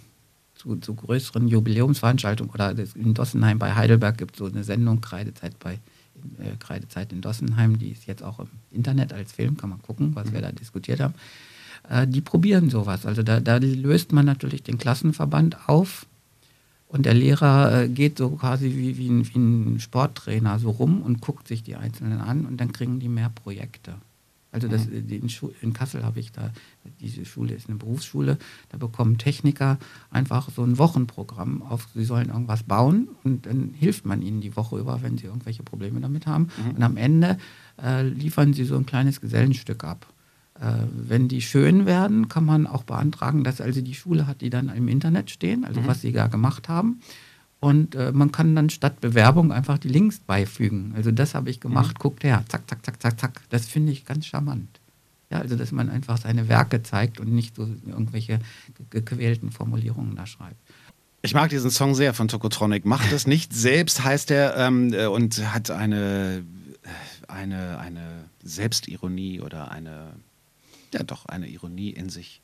[0.55, 5.59] zu, zu größeren Jubiläumsveranstaltungen oder in Dossenheim bei Heidelberg gibt es so eine Sendung, Kreidezeit
[5.59, 5.81] bei
[6.39, 10.15] äh, Kreidezeit in Dossenheim, die ist jetzt auch im Internet als Film, kann man gucken,
[10.15, 11.15] was wir da diskutiert haben.
[11.89, 13.07] Äh, die probieren sowas.
[13.07, 16.07] Also da, da, löst man natürlich den Klassenverband auf
[16.89, 21.03] und der Lehrer äh, geht so quasi wie, wie, ein, wie ein Sporttrainer so rum
[21.03, 23.95] und guckt sich die Einzelnen an und dann kriegen die mehr Projekte.
[24.55, 25.09] Also das, mhm.
[25.09, 25.29] in,
[25.63, 26.53] in, Kassel habe ich da,
[27.01, 28.39] diese Schule ist eine Berufsschule,
[28.69, 29.79] da bekommen Techniker
[30.13, 34.55] einfach so ein Wochenprogramm auf, sie sollen irgendwas bauen und dann hilft man ihnen die
[34.55, 36.51] Woche über, wenn sie irgendwelche Probleme damit haben.
[36.57, 36.77] Mhm.
[36.77, 37.37] Und am Ende
[37.83, 40.07] äh, liefern sie so ein kleines Gesellenstück ab.
[40.61, 44.51] Äh, wenn die schön werden, kann man auch beantragen, dass also die Schule hat die
[44.51, 45.89] dann im Internet stehen, also mhm.
[45.89, 47.01] was sie da gemacht haben.
[47.65, 50.93] Und äh, man kann dann statt Bewerbung einfach die Links beifügen.
[50.95, 51.99] Also das habe ich gemacht, mhm.
[52.03, 53.41] guckt her, zack, zack, zack, zack, zack.
[53.49, 54.69] Das finde ich ganz charmant.
[55.31, 58.41] Ja, also dass man einfach seine Werke zeigt und nicht so irgendwelche
[58.91, 60.61] gequälten Formulierungen da schreibt.
[61.23, 62.85] Ich mag diesen Song sehr von Tokotronic.
[62.85, 66.45] Macht es nicht selbst, heißt er, ähm, äh, und hat eine,
[67.29, 70.13] eine, eine Selbstironie oder eine,
[70.93, 72.43] ja doch, eine Ironie in sich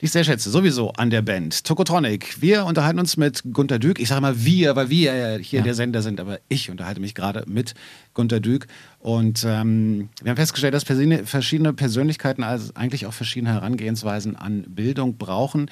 [0.00, 1.64] die ich sehr schätze, sowieso an der Band.
[1.64, 2.40] Tokotronic.
[2.42, 3.98] Wir unterhalten uns mit Gunter Dück.
[3.98, 5.64] Ich sage mal wir, weil wir ja hier ja.
[5.64, 7.74] der Sender sind, aber ich unterhalte mich gerade mit
[8.12, 8.66] Gunter Dück.
[8.98, 15.16] Und ähm, wir haben festgestellt, dass verschiedene Persönlichkeiten also eigentlich auch verschiedene Herangehensweisen an Bildung
[15.16, 15.70] brauchen.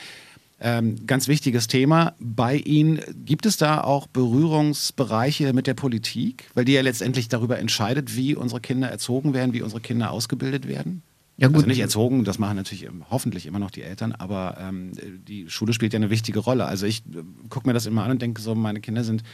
[0.59, 3.01] Ähm, ganz wichtiges Thema bei Ihnen.
[3.27, 6.49] Gibt es da auch Berührungsbereiche mit der Politik?
[6.55, 10.67] Weil die ja letztendlich darüber entscheidet, wie unsere Kinder erzogen werden, wie unsere Kinder ausgebildet
[10.67, 11.03] werden?
[11.37, 11.57] Ja, gut.
[11.57, 14.92] Also nicht erzogen, das machen natürlich hoffentlich immer noch die Eltern, aber ähm,
[15.27, 16.66] die Schule spielt ja eine wichtige Rolle.
[16.66, 19.25] Also ich äh, gucke mir das immer an und denke so, meine Kinder sind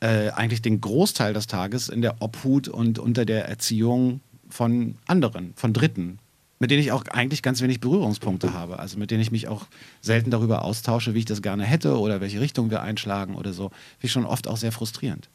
[0.00, 5.54] äh, eigentlich den Großteil des Tages in der Obhut und unter der Erziehung von anderen,
[5.56, 6.18] von Dritten,
[6.60, 8.78] mit denen ich auch eigentlich ganz wenig Berührungspunkte habe.
[8.78, 9.66] Also mit denen ich mich auch
[10.02, 13.70] selten darüber austausche, wie ich das gerne hätte oder welche Richtung wir einschlagen oder so.
[13.70, 15.28] Finde ich schon oft auch sehr frustrierend.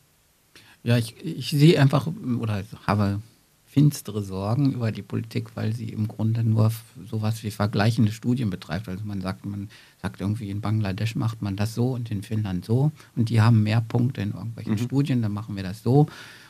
[0.83, 2.07] Ja, ich, ich sehe einfach
[2.39, 3.21] oder habe
[3.69, 6.71] finstere Sorgen über die Politik, weil sie im Grunde nur
[7.07, 8.89] sowas wie vergleichende Studien betreibt.
[8.89, 9.69] Also man sagt, man
[10.01, 13.61] sagt irgendwie, in Bangladesch macht man das so und in Finnland so und die haben
[13.61, 14.79] mehr Punkte in irgendwelchen mhm.
[14.79, 16.07] Studien, dann machen wir das so.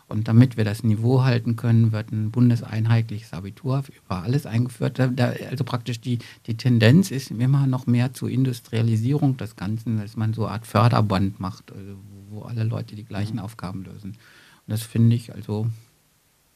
[0.07, 4.97] Und damit wir das Niveau halten können, wird ein bundeseinheitliches Abitur über alles eingeführt.
[4.97, 10.15] Da, also praktisch die, die Tendenz ist immer noch mehr zur Industrialisierung des Ganzen, dass
[10.15, 11.97] man so eine Art Förderband macht, also
[12.29, 13.41] wo alle Leute die gleichen mhm.
[13.41, 14.11] Aufgaben lösen.
[14.11, 15.67] Und das finde ich also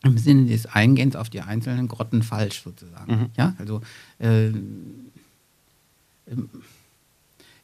[0.03, 3.15] im Sinne des Eingehens auf die einzelnen Grotten falsch sozusagen.
[3.15, 3.29] Mhm.
[3.37, 3.81] Ja, also
[4.19, 4.49] äh,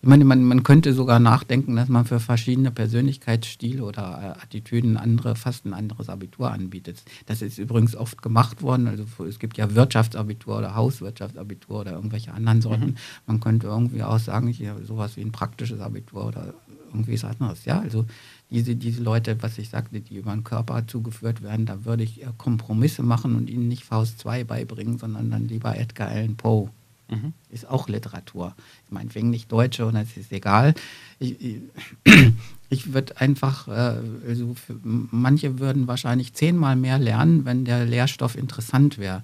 [0.01, 4.95] ich meine, man, man könnte sogar nachdenken, dass man für verschiedene Persönlichkeitsstile oder äh, Attitüden
[4.95, 7.03] andere, fast ein anderes Abitur anbietet.
[7.25, 8.87] Das ist übrigens oft gemacht worden.
[8.87, 12.85] Also es gibt ja Wirtschaftsabitur oder Hauswirtschaftsabitur oder irgendwelche anderen Sorten.
[12.85, 12.97] Mhm.
[13.27, 16.53] Man könnte irgendwie auch sagen, hier sowas wie ein praktisches Abitur oder
[16.87, 17.65] irgendwie was anderes.
[17.65, 18.05] Ja, also
[18.49, 22.25] diese, diese Leute, was ich sagte, die über den Körper zugeführt werden, da würde ich
[22.37, 26.69] Kompromisse machen und ihnen nicht Faust 2 beibringen, sondern dann lieber Edgar Allan Poe.
[27.09, 27.33] Mhm.
[27.49, 28.55] Ist auch Literatur.
[28.85, 30.73] Ich Meinetwegen nicht Deutsche und es ist egal.
[31.19, 31.61] Ich, ich,
[32.69, 38.97] ich würde einfach, äh, also manche würden wahrscheinlich zehnmal mehr lernen, wenn der Lehrstoff interessant
[38.97, 39.23] wäre.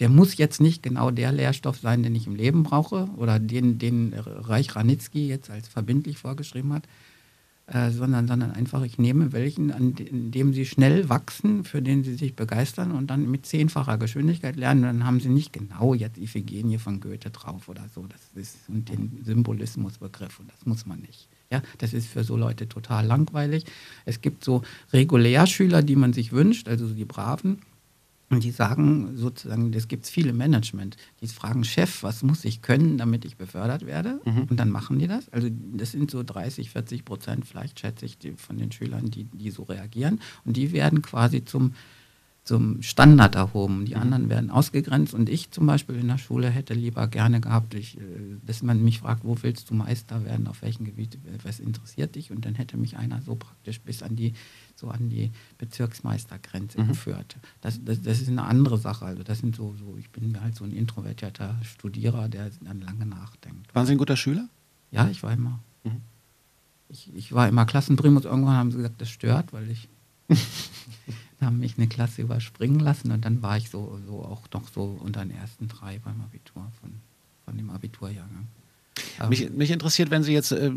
[0.00, 3.78] Der muss jetzt nicht genau der Lehrstoff sein, den ich im Leben brauche oder den,
[3.78, 6.82] den Reich Ranitzky jetzt als verbindlich vorgeschrieben hat
[7.72, 12.14] äh, sondern, sondern einfach, ich nehme welchen, an dem sie schnell wachsen, für den sie
[12.14, 14.82] sich begeistern und dann mit zehnfacher Geschwindigkeit lernen.
[14.82, 18.06] Dann haben sie nicht genau jetzt Iphigenie von Goethe drauf oder so.
[18.08, 21.28] Das ist und den Symbolismusbegriff und das muss man nicht.
[21.52, 23.64] Ja, das ist für so Leute total langweilig.
[24.04, 27.58] Es gibt so Regulärschüler, die man sich wünscht, also die Braven
[28.30, 32.96] und die sagen sozusagen, es gibt viele Management, die fragen, Chef, was muss ich können,
[32.96, 34.20] damit ich befördert werde?
[34.24, 34.44] Mhm.
[34.48, 35.28] Und dann machen die das.
[35.30, 39.24] Also das sind so 30, 40 Prozent, vielleicht schätze ich, die, von den Schülern, die,
[39.24, 40.20] die so reagieren.
[40.44, 41.72] Und die werden quasi zum
[42.42, 43.84] zum Standard erhoben.
[43.84, 44.00] Die mhm.
[44.00, 45.14] anderen werden ausgegrenzt.
[45.14, 48.00] Und ich zum Beispiel in der Schule hätte lieber gerne gehabt, ich, äh,
[48.44, 52.30] dass man mich fragt, wo willst du Meister werden, auf welchem Gebiet, was interessiert dich?
[52.30, 54.32] Und dann hätte mich einer so praktisch bis an die,
[54.80, 56.88] so an die Bezirksmeistergrenze mhm.
[56.88, 57.36] geführt.
[57.60, 59.04] Das, das, das, ist eine andere Sache.
[59.04, 63.06] Also das sind so, so, ich bin halt so ein introvertierter Studierer, der dann lange
[63.06, 63.74] nachdenkt.
[63.74, 64.48] Waren Sie ein guter Schüler?
[64.90, 65.60] Ja, ich war immer.
[65.84, 66.00] Mhm.
[66.88, 68.24] Ich, ich war immer Klassenprimus.
[68.24, 69.88] Irgendwann haben sie gesagt, das stört, weil ich
[71.40, 74.98] haben mich eine Klasse überspringen lassen und dann war ich so, so auch noch so
[75.02, 76.92] unter den ersten drei beim Abitur von,
[77.44, 78.48] von dem Abiturjahrgang.
[79.28, 80.70] Mich, mich, interessiert, wenn Sie jetzt äh,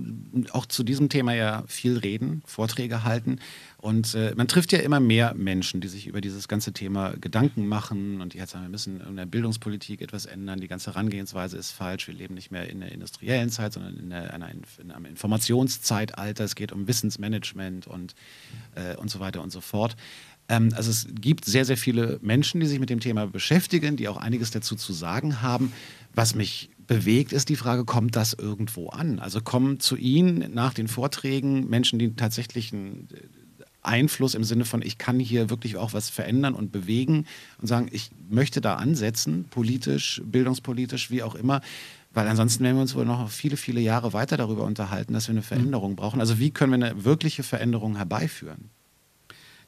[0.51, 3.39] auch zu diesem Thema ja viel reden, Vorträge halten.
[3.77, 7.67] Und äh, man trifft ja immer mehr Menschen, die sich über dieses ganze Thema Gedanken
[7.67, 10.61] machen und die jetzt sagen, wir müssen in der Bildungspolitik etwas ändern.
[10.61, 12.07] Die ganze Herangehensweise ist falsch.
[12.07, 14.49] Wir leben nicht mehr in der industriellen Zeit, sondern in, der, einer,
[14.81, 16.45] in einem Informationszeitalter.
[16.45, 18.15] Es geht um Wissensmanagement und,
[18.75, 19.97] äh, und so weiter und so fort.
[20.49, 24.07] Ähm, also es gibt sehr, sehr viele Menschen, die sich mit dem Thema beschäftigen, die
[24.07, 25.73] auch einiges dazu zu sagen haben.
[26.15, 29.19] Was mich bewegt, ist die Frage, kommt das irgendwo an?
[29.19, 34.65] Also kommen zu Ihnen nach den Vorträgen Menschen, die tatsächlich einen äh, Einfluss im Sinne
[34.65, 37.25] von, ich kann hier wirklich auch was verändern und bewegen
[37.59, 41.61] und sagen, ich möchte da ansetzen, politisch, bildungspolitisch, wie auch immer.
[42.13, 45.33] Weil ansonsten werden wir uns wohl noch viele, viele Jahre weiter darüber unterhalten, dass wir
[45.33, 46.19] eine Veränderung brauchen.
[46.19, 48.69] Also wie können wir eine wirkliche Veränderung herbeiführen?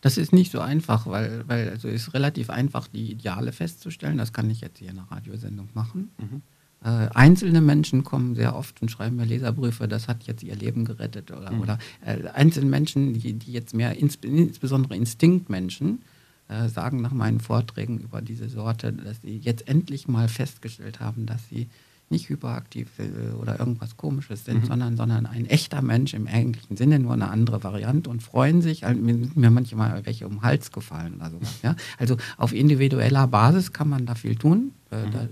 [0.01, 4.19] Das ist nicht so einfach, weil, weil also ist relativ einfach, die Ideale festzustellen.
[4.19, 6.11] Das kann ich jetzt hier in einer Radiosendung machen.
[6.19, 6.41] Mhm.
[6.83, 10.85] Äh, einzelne Menschen kommen sehr oft und schreiben mir Leserbriefe, das hat jetzt ihr Leben
[10.85, 11.31] gerettet.
[11.31, 11.61] Oder, mhm.
[11.61, 16.03] oder äh, einzelne Menschen, die, die jetzt mehr, ins, insbesondere Instinktmenschen,
[16.47, 21.25] äh, sagen nach meinen Vorträgen über diese Sorte, dass sie jetzt endlich mal festgestellt haben,
[21.25, 21.67] dass sie
[22.09, 24.67] nicht hyperaktiv äh, oder irgendwas Komisches sind, mhm.
[24.67, 28.85] sondern, sondern ein echter Mensch im eigentlichen Sinne, nur eine andere Variante und freuen sich.
[28.85, 31.61] Also, mir sind mir manchmal welche um den Hals gefallen oder sowas.
[31.63, 31.75] Ja?
[31.97, 34.71] Also auf individueller Basis kann man da viel tun.
[34.91, 35.11] Äh, mhm.
[35.11, 35.27] Da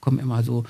[0.00, 0.64] kommen immer so,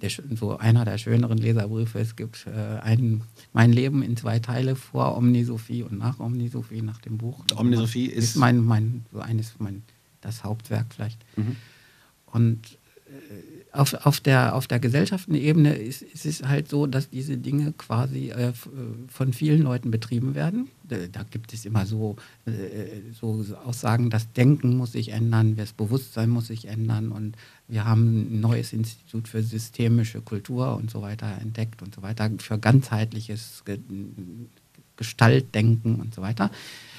[0.00, 4.76] der, so einer der schöneren Leserbriefe, es gibt äh, ein, mein Leben in zwei Teile
[4.76, 7.44] vor Omnisophie und nach Omnisophie, nach dem Buch.
[7.56, 9.82] Omnisophie ist, ist mein, mein, so eines, mein,
[10.20, 11.24] das Hauptwerk vielleicht.
[11.36, 11.56] Mhm.
[12.26, 12.78] Und
[13.74, 18.30] auf, auf, der, auf der Gesellschaftenebene ist, ist es halt so, dass diese Dinge quasi
[18.30, 18.52] äh,
[19.08, 20.68] von vielen Leuten betrieben werden.
[20.84, 22.52] Da, da gibt es immer so, äh,
[23.18, 28.36] so Aussagen, das Denken muss sich ändern, das Bewusstsein muss sich ändern und wir haben
[28.36, 33.64] ein neues Institut für systemische Kultur und so weiter entdeckt und so weiter, für ganzheitliches
[34.96, 36.50] Gestaltdenken und so weiter.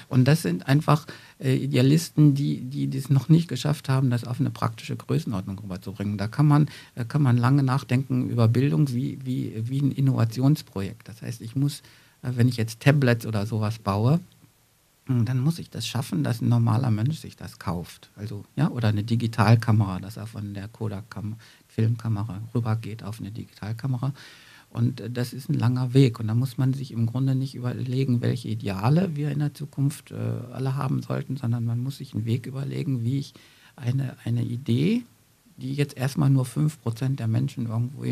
[0.07, 1.05] Und das sind einfach
[1.39, 6.17] äh, Idealisten, die, die das noch nicht geschafft haben, das auf eine praktische Größenordnung rüberzubringen.
[6.17, 11.07] Da kann man, äh, kann man lange nachdenken über Bildung wie, wie, wie ein Innovationsprojekt.
[11.07, 11.81] Das heißt, ich muss,
[12.21, 14.19] äh, wenn ich jetzt Tablets oder sowas baue,
[15.07, 18.09] hm, dann muss ich das schaffen, dass ein normaler Mensch sich das kauft.
[18.15, 24.13] Also, ja, oder eine Digitalkamera, dass er von der Kodak-Filmkamera rübergeht auf eine Digitalkamera.
[24.75, 26.19] Und äh, das ist ein langer Weg.
[26.19, 30.11] Und da muss man sich im Grunde nicht überlegen, welche Ideale wir in der Zukunft
[30.11, 30.15] äh,
[30.51, 33.33] alle haben sollten, sondern man muss sich einen Weg überlegen, wie ich
[33.75, 35.03] eine, eine Idee,
[35.57, 38.03] die jetzt erstmal nur 5% der Menschen irgendwo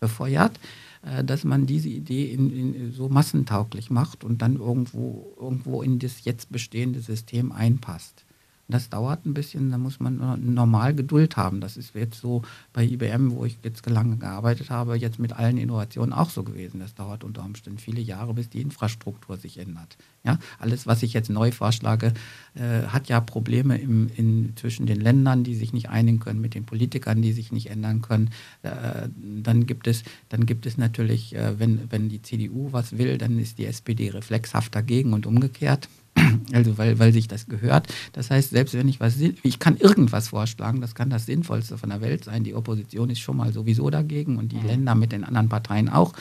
[0.00, 0.58] befeuert,
[1.02, 6.00] äh, dass man diese Idee in, in, so massentauglich macht und dann irgendwo, irgendwo in
[6.00, 8.24] das jetzt bestehende System einpasst.
[8.70, 10.18] Das dauert ein bisschen, da muss man
[10.54, 11.60] normal Geduld haben.
[11.60, 15.58] Das ist jetzt so bei IBM, wo ich jetzt lange gearbeitet habe, jetzt mit allen
[15.58, 16.80] Innovationen auch so gewesen.
[16.80, 19.96] Das dauert unter Umständen viele Jahre, bis die Infrastruktur sich ändert.
[20.24, 22.12] Ja, alles, was ich jetzt neu vorschlage,
[22.54, 26.54] äh, hat ja Probleme im, in, zwischen den Ländern, die sich nicht einigen können, mit
[26.54, 28.30] den Politikern, die sich nicht ändern können.
[28.62, 29.08] Äh,
[29.42, 33.38] dann, gibt es, dann gibt es natürlich, äh, wenn, wenn die CDU was will, dann
[33.38, 35.88] ist die SPD reflexhaft dagegen und umgekehrt.
[36.52, 37.86] Also weil, weil sich das gehört.
[38.12, 41.90] Das heißt, selbst wenn ich was, ich kann irgendwas vorschlagen, das kann das Sinnvollste von
[41.90, 42.42] der Welt sein.
[42.42, 44.66] Die Opposition ist schon mal sowieso dagegen und die mhm.
[44.66, 46.12] Länder mit den anderen Parteien auch.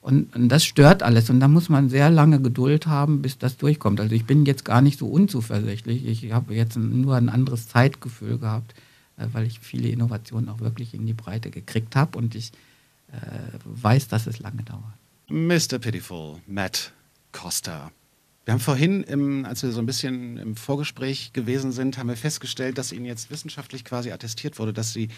[0.00, 1.30] Und, und, das stört alles.
[1.30, 4.00] Und da muss man sehr lange Geduld haben, bis das durchkommt.
[4.00, 6.06] Also ich bin jetzt gar nicht so unzuversichtlich.
[6.06, 8.74] Ich habe jetzt nur ein anderes Zeitgefühl gehabt,
[9.16, 12.18] äh, weil ich viele Innovationen auch wirklich in die Breite gekriegt habe.
[12.18, 12.52] Und ich
[13.12, 13.16] äh,
[13.64, 14.82] weiß, dass es lange dauert.
[15.28, 15.78] Mr.
[15.78, 16.92] Pitiful, Matt
[17.32, 17.90] Costa.
[18.44, 22.16] Wir haben vorhin, im, als wir so ein bisschen im Vorgespräch gewesen sind, haben wir
[22.16, 25.08] festgestellt, dass Ihnen jetzt wissenschaftlich quasi attestiert wurde, dass Sie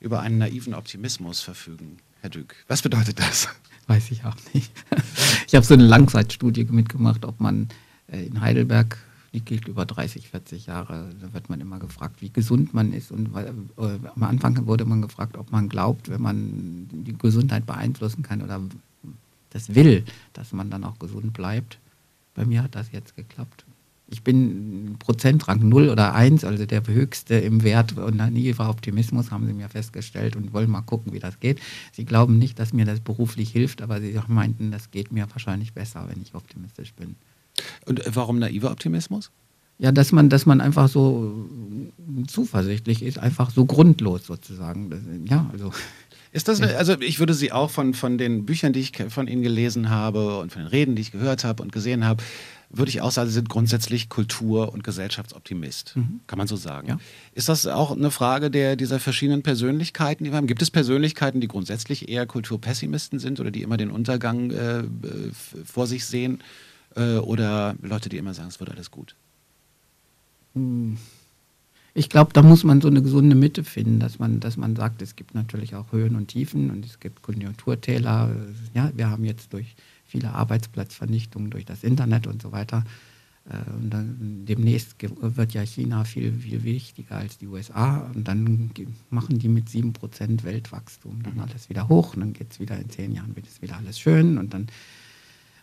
[0.00, 2.56] über einen naiven Optimismus verfügen, Herr Dück.
[2.66, 3.48] Was bedeutet das?
[3.86, 4.72] Weiß ich auch nicht.
[5.46, 7.68] Ich habe so eine Langzeitstudie mitgemacht, ob man
[8.10, 8.98] äh, in Heidelberg,
[9.32, 13.12] die gilt über 30, 40 Jahre, da wird man immer gefragt, wie gesund man ist.
[13.12, 18.22] Und äh, am Anfang wurde man gefragt, ob man glaubt, wenn man die Gesundheit beeinflussen
[18.22, 18.60] kann oder
[19.50, 21.78] das will, dass man dann auch gesund bleibt.
[22.34, 23.64] Bei mir hat das jetzt geklappt.
[24.10, 29.46] Ich bin Prozentrang 0 oder 1, also der höchste im Wert und naiver Optimismus, haben
[29.46, 31.58] sie mir festgestellt und wollen mal gucken, wie das geht.
[31.92, 35.72] Sie glauben nicht, dass mir das beruflich hilft, aber sie meinten, das geht mir wahrscheinlich
[35.72, 37.16] besser, wenn ich optimistisch bin.
[37.86, 39.30] Und warum naiver Optimismus?
[39.78, 41.48] Ja, dass man, dass man einfach so
[42.28, 45.24] zuversichtlich ist, einfach so grundlos sozusagen.
[45.28, 45.72] Ja, also.
[46.34, 49.42] Ist das, also ich würde Sie auch von, von den Büchern, die ich von Ihnen
[49.42, 52.24] gelesen habe und von den Reden, die ich gehört habe und gesehen habe,
[52.70, 55.92] würde ich auch sagen, Sie sind grundsätzlich Kultur- und Gesellschaftsoptimist.
[55.94, 56.22] Mhm.
[56.26, 56.88] Kann man so sagen.
[56.88, 56.98] Ja.
[57.34, 60.48] Ist das auch eine Frage der, dieser verschiedenen Persönlichkeiten, die wir haben?
[60.48, 64.82] Gibt es Persönlichkeiten, die grundsätzlich eher Kulturpessimisten sind oder die immer den Untergang äh,
[65.64, 66.42] vor sich sehen?
[66.96, 69.14] Äh, oder Leute, die immer sagen, es wird alles gut?
[70.54, 70.98] Mhm
[71.94, 75.00] ich glaube, da muss man so eine gesunde Mitte finden, dass man, dass man sagt,
[75.00, 78.34] es gibt natürlich auch Höhen und Tiefen und es gibt Konjunkturtäler.
[78.74, 82.84] Ja, wir haben jetzt durch viele Arbeitsplatzvernichtungen durch das Internet und so weiter.
[83.48, 88.10] Äh, und dann, demnächst wird ja China viel, viel wichtiger als die USA.
[88.12, 88.70] Und dann
[89.10, 92.14] machen die mit 7% Weltwachstum dann alles wieder hoch.
[92.14, 94.36] Und dann geht es wieder in zehn Jahren, wird es wieder alles schön.
[94.38, 94.66] Und dann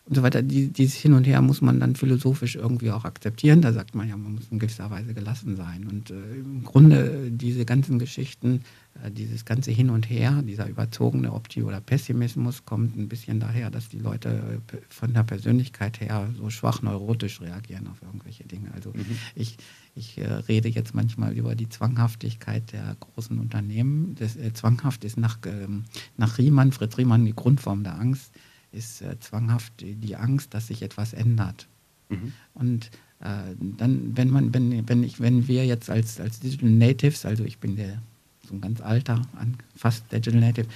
[0.05, 0.41] und so weiter.
[0.41, 3.61] Die, dieses Hin und Her muss man dann philosophisch irgendwie auch akzeptieren.
[3.61, 5.87] Da sagt man ja, man muss in gewisser Weise gelassen sein.
[5.87, 8.61] Und äh, im Grunde diese ganzen Geschichten,
[9.03, 13.69] äh, dieses ganze Hin und Her, dieser überzogene Opti- oder Pessimismus kommt ein bisschen daher,
[13.69, 18.71] dass die Leute äh, von der Persönlichkeit her so schwach neurotisch reagieren auf irgendwelche Dinge.
[18.73, 19.05] Also mhm.
[19.35, 19.57] ich,
[19.93, 24.15] ich äh, rede jetzt manchmal über die Zwanghaftigkeit der großen Unternehmen.
[24.17, 25.83] Das, äh, zwanghaft ist nach, ähm,
[26.17, 28.31] nach Riemann, Fritz Riemann, die Grundform der Angst
[28.71, 31.67] ist äh, zwanghaft die Angst, dass sich etwas ändert.
[32.09, 32.33] Mhm.
[32.53, 37.25] Und äh, dann, wenn man, wenn, wenn ich, wenn wir jetzt als, als Digital Natives,
[37.25, 38.01] also ich bin der
[38.47, 39.21] so ein ganz alter,
[39.75, 40.67] fast Digital Native,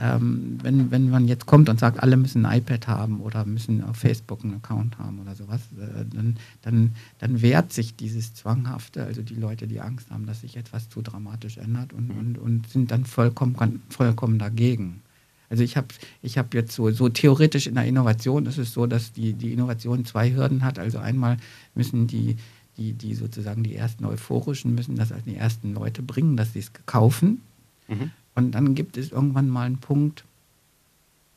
[0.00, 3.82] ähm, wenn, wenn man jetzt kommt und sagt, alle müssen ein iPad haben oder müssen
[3.82, 9.04] auf Facebook einen Account haben oder sowas, äh, dann, dann, dann wehrt sich dieses Zwanghafte,
[9.04, 12.18] also die Leute, die Angst haben, dass sich etwas zu dramatisch ändert und, mhm.
[12.18, 15.02] und, und sind dann vollkommen, vollkommen dagegen.
[15.50, 15.88] Also ich habe
[16.22, 19.52] ich hab jetzt so, so theoretisch in der Innovation ist es so, dass die, die
[19.52, 20.78] Innovation zwei Hürden hat.
[20.78, 21.38] Also einmal
[21.74, 22.36] müssen die,
[22.76, 26.60] die, die sozusagen die ersten Euphorischen müssen das als die ersten Leute bringen, dass sie
[26.60, 27.42] es kaufen.
[27.88, 28.10] Mhm.
[28.34, 30.24] Und dann gibt es irgendwann mal einen Punkt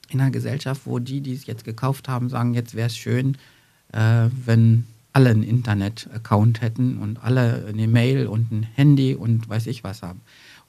[0.10, 3.38] in der Gesellschaft, wo die, die es jetzt gekauft haben, sagen, jetzt wäre es schön,
[3.94, 9.68] äh, wenn alle einen Internet-Account hätten und alle eine Mail und ein Handy und weiß
[9.68, 10.22] ich was haben.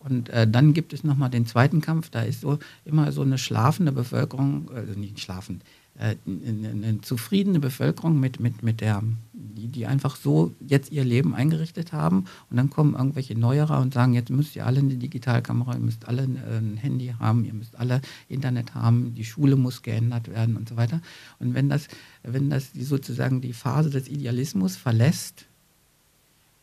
[0.04, 3.38] Und äh, dann gibt es nochmal den zweiten Kampf, da ist so immer so eine
[3.38, 5.62] schlafende Bevölkerung, also nicht schlafend,
[5.98, 11.04] äh, eine, eine, zufriedene Bevölkerung mit, mit, mit der, die, die einfach so jetzt ihr
[11.04, 14.96] Leben eingerichtet haben und dann kommen irgendwelche Neuerer und sagen, jetzt müsst ihr alle eine
[14.96, 19.82] Digitalkamera, ihr müsst alle ein Handy haben, ihr müsst alle Internet haben, die Schule muss
[19.82, 21.00] geändert werden und so weiter.
[21.38, 21.88] Und wenn das,
[22.22, 25.46] wenn das die sozusagen die Phase des Idealismus verlässt,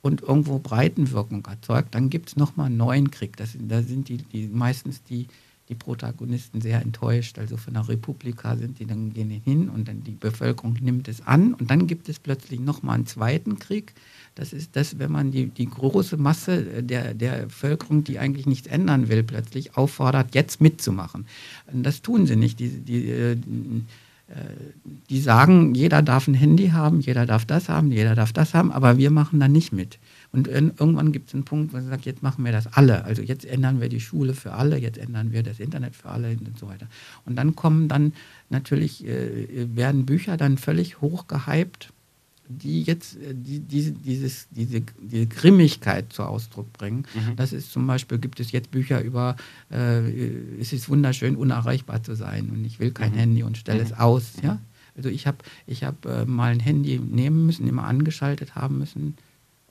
[0.02, 3.36] und irgendwo Breitenwirkung erzeugt, dann gibt es nochmal einen neuen Krieg.
[3.38, 5.28] Das, da sind die, die meistens die,
[5.68, 7.38] die Protagonisten sehr enttäuscht.
[7.38, 11.26] Also von der Republika sind die dann gehen hin und dann die Bevölkerung nimmt es
[11.28, 13.94] an und dann gibt es plötzlich nochmal einen zweiten Krieg.
[14.36, 18.68] Das ist das, wenn man die, die große Masse der, der Bevölkerung, die eigentlich nichts
[18.68, 21.28] ändern will, plötzlich auffordert, jetzt mitzumachen.
[21.72, 22.60] Das tun sie nicht.
[22.60, 23.38] Die, die, äh,
[25.10, 28.72] die sagen, jeder darf ein Handy haben, jeder darf das haben, jeder darf das haben,
[28.72, 29.98] aber wir machen da nicht mit.
[30.32, 33.04] Und irgendwann gibt es einen Punkt, wo man sagt, jetzt machen wir das alle.
[33.06, 36.30] Also jetzt ändern wir die Schule für alle, jetzt ändern wir das Internet für alle
[36.30, 36.88] und so weiter.
[37.26, 38.14] Und dann kommen dann
[38.50, 41.92] natürlich, äh, werden Bücher dann völlig hochgehypt,
[42.50, 47.06] die jetzt äh, die, die, dieses, diese, diese Grimmigkeit zu Ausdruck bringen.
[47.14, 47.36] Mhm.
[47.36, 49.38] Das ist zum Beispiel, gibt es jetzt Bücher über,
[49.72, 50.10] äh,
[50.60, 53.18] es ist wunderschön, unerreichbar zu sein und ich will kein mhm.
[53.18, 53.86] Handy und stelle mhm.
[53.86, 54.34] es aus.
[54.44, 54.60] Ja?
[54.98, 55.38] Also ich habe
[55.68, 59.16] ich hab, äh, mal ein Handy nehmen müssen, immer angeschaltet haben müssen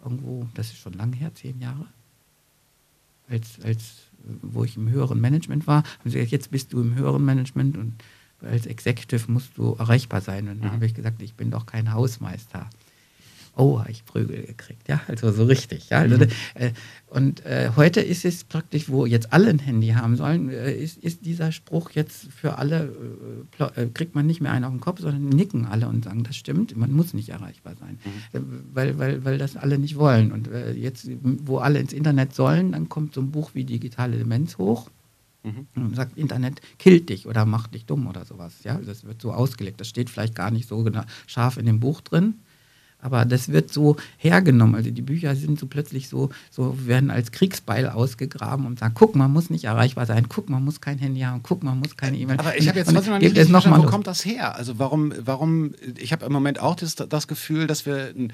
[0.03, 1.87] irgendwo, das ist schon lange her, zehn Jahre,
[3.29, 3.95] als, als
[4.43, 7.77] wo ich im höheren Management war, haben sie gesagt, jetzt bist du im höheren Management
[7.77, 7.95] und
[8.43, 10.49] als Executive musst du erreichbar sein.
[10.49, 10.75] Und dann mhm.
[10.75, 12.69] habe ich gesagt, ich bin doch kein Hausmeister
[13.59, 15.99] oh, habe ich Prügel gekriegt, ja, also so richtig, ja.
[15.99, 16.31] Also, mhm.
[16.55, 16.71] äh,
[17.09, 20.99] und äh, heute ist es praktisch, wo jetzt alle ein Handy haben sollen, äh, ist,
[20.99, 22.93] ist dieser Spruch jetzt für alle,
[23.59, 26.23] äh, äh, kriegt man nicht mehr einen auf den Kopf, sondern nicken alle und sagen,
[26.23, 28.39] das stimmt, man muss nicht erreichbar sein, mhm.
[28.39, 30.33] Äh, weil, weil, weil das alle nicht wollen.
[30.33, 34.59] Und jetzt, wo alle ins Internet sollen, dann kommt so ein Buch wie Digitale Demenz
[34.59, 34.91] hoch.
[35.43, 35.67] Mhm.
[35.77, 38.55] Und sagt, Internet killt dich oder macht dich dumm oder sowas.
[38.65, 39.81] Ja, das wird so ausgelegt.
[39.81, 42.35] Das steht vielleicht gar nicht so genau scharf in dem Buch drin.
[43.01, 44.75] Aber das wird so hergenommen.
[44.75, 49.15] Also die Bücher sind so plötzlich so, so werden als Kriegsbeil ausgegraben und sagen, guck,
[49.15, 52.19] man muss nicht erreichbar sein, guck, man muss kein Handy haben, guck, man muss keine
[52.19, 52.41] E-Mail.
[52.41, 54.57] Aber ich habe jetzt trotzdem noch nicht verstanden, wo kommt das her?
[54.57, 58.33] Also warum, warum, ich habe im Moment auch das, das Gefühl, dass wir ein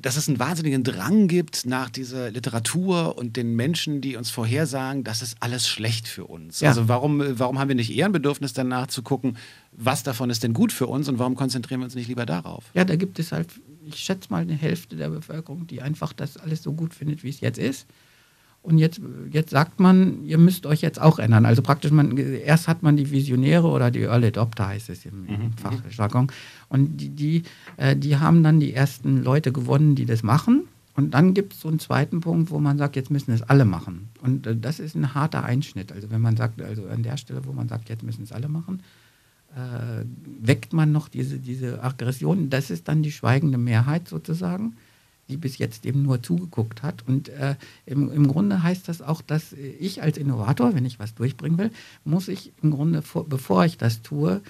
[0.00, 5.02] dass es einen wahnsinnigen Drang gibt nach dieser Literatur und den Menschen, die uns vorhersagen,
[5.02, 6.60] das ist alles schlecht für uns.
[6.60, 6.68] Ja.
[6.68, 9.36] Also warum, warum haben wir nicht eher ein Bedürfnis danach zu gucken,
[9.72, 12.64] was davon ist denn gut für uns und warum konzentrieren wir uns nicht lieber darauf?
[12.74, 13.48] Ja, da gibt es halt,
[13.84, 17.30] ich schätze mal, eine Hälfte der Bevölkerung, die einfach das alles so gut findet, wie
[17.30, 17.86] es jetzt ist.
[18.62, 19.00] Und jetzt,
[19.30, 21.46] jetzt sagt man, ihr müsst euch jetzt auch ändern.
[21.46, 25.26] Also praktisch, man, erst hat man die Visionäre oder die Early Adopter, heißt es im,
[25.26, 25.52] im mhm.
[25.54, 26.30] Fachjargon.
[26.68, 27.42] Und die, die,
[27.78, 30.64] äh, die haben dann die ersten Leute gewonnen, die das machen.
[30.94, 33.64] Und dann gibt es so einen zweiten Punkt, wo man sagt, jetzt müssen es alle
[33.64, 34.10] machen.
[34.20, 35.90] Und äh, das ist ein harter Einschnitt.
[35.90, 38.48] Also wenn man sagt, also an der Stelle, wo man sagt, jetzt müssen es alle
[38.48, 38.82] machen,
[39.54, 40.04] äh,
[40.38, 42.50] weckt man noch diese, diese Aggression.
[42.50, 44.76] Das ist dann die schweigende Mehrheit sozusagen
[45.30, 47.04] die bis jetzt eben nur zugeguckt hat.
[47.06, 47.54] Und äh,
[47.86, 51.70] im, im Grunde heißt das auch, dass ich als Innovator, wenn ich was durchbringen will,
[52.04, 54.42] muss ich im Grunde, vor, bevor ich das tue,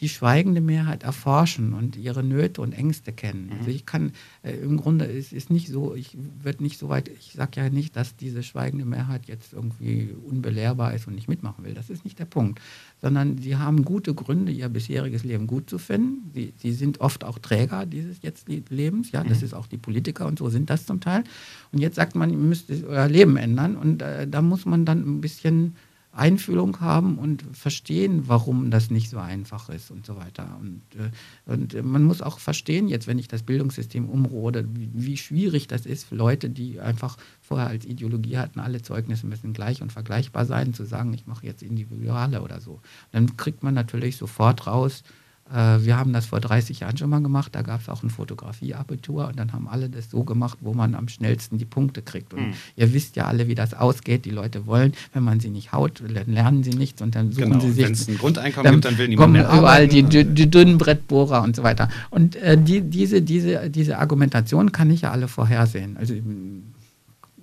[0.00, 3.46] die schweigende Mehrheit erforschen und ihre Nöte und Ängste kennen.
[3.46, 3.58] Mhm.
[3.58, 7.08] Also ich kann äh, im Grunde es ist nicht so, ich würde nicht so weit,
[7.08, 11.64] ich sage ja nicht, dass diese schweigende Mehrheit jetzt irgendwie unbelehrbar ist und nicht mitmachen
[11.64, 11.74] will.
[11.74, 12.60] Das ist nicht der Punkt.
[13.02, 16.30] Sondern sie haben gute Gründe, ihr bisheriges Leben gut zu finden.
[16.34, 19.44] Sie, sie sind oft auch Träger dieses jetzt Lebens, ja, das mhm.
[19.44, 21.24] ist auch die Politiker und so sind das zum Teil.
[21.72, 25.00] Und jetzt sagt man, ihr müsst euer Leben ändern und äh, da muss man dann
[25.00, 25.76] ein bisschen
[26.12, 30.58] Einfühlung haben und verstehen, warum das nicht so einfach ist und so weiter.
[30.60, 31.10] Und, äh,
[31.46, 35.86] und man muss auch verstehen, jetzt, wenn ich das Bildungssystem umrode, wie, wie, schwierig das
[35.86, 40.46] ist für Leute, die einfach vorher als Ideologie hatten, alle Zeugnisse müssen gleich und vergleichbar
[40.46, 42.80] sein, zu sagen, ich mache jetzt Individuale oder so.
[43.12, 47.20] Dann kriegt man natürlich sofort raus, äh, wir haben das vor 30 Jahren schon mal
[47.20, 47.54] gemacht.
[47.54, 50.94] Da gab es auch ein Fotografieabitur und dann haben alle das so gemacht, wo man
[50.94, 52.32] am schnellsten die Punkte kriegt.
[52.32, 52.52] Und mhm.
[52.76, 54.24] ihr wisst ja alle, wie das ausgeht.
[54.24, 57.52] Die Leute wollen, wenn man sie nicht haut, dann lernen sie nichts und dann suchen
[57.52, 57.60] genau.
[57.60, 57.84] sie sich.
[57.84, 61.42] Wenn es ein Grundeinkommen gibt, dann will niemand mehr überall die, die, die, dünnen Brettbohrer
[61.42, 61.88] und so weiter.
[62.10, 65.96] Und äh, die, diese, diese, diese Argumentation kann ich ja alle vorhersehen.
[65.96, 66.14] Also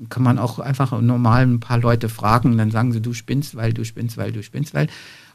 [0.09, 3.73] kann man auch einfach normal ein paar Leute fragen, dann sagen sie, du spinnst, weil
[3.73, 4.87] du spinnst, weil du spinnst, weil.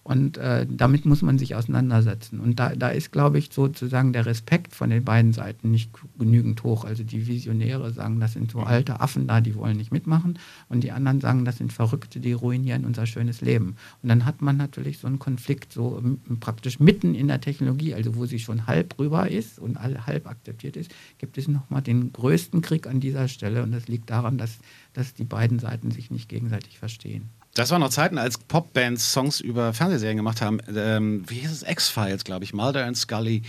[0.04, 2.40] Und äh, damit muss man sich auseinandersetzen.
[2.40, 6.64] Und da, da ist, glaube ich, sozusagen der Respekt von den beiden Seiten nicht genügend
[6.64, 6.84] hoch.
[6.84, 8.66] Also die Visionäre sagen, das sind so mhm.
[8.66, 10.40] alte Affen da, die wollen nicht mitmachen.
[10.68, 13.76] Und die anderen sagen, das sind Verrückte, die ruinieren unser schönes Leben.
[14.02, 16.02] Und dann hat man natürlich so einen Konflikt so
[16.40, 20.76] praktisch mitten in der Technologie, also wo sie schon halb rüber ist und halb akzeptiert
[20.76, 23.62] ist, gibt es nochmal den größten Krieg an dieser Stelle.
[23.62, 24.58] Und das liegt daran, dass,
[24.94, 27.30] dass die beiden Seiten sich nicht gegenseitig verstehen.
[27.54, 30.58] Das waren noch Zeiten, als Popbands Songs über Fernsehserien gemacht haben.
[30.74, 31.62] Ähm, wie hieß es?
[31.62, 32.54] X-Files, glaube ich.
[32.54, 33.42] Mulder and Scully,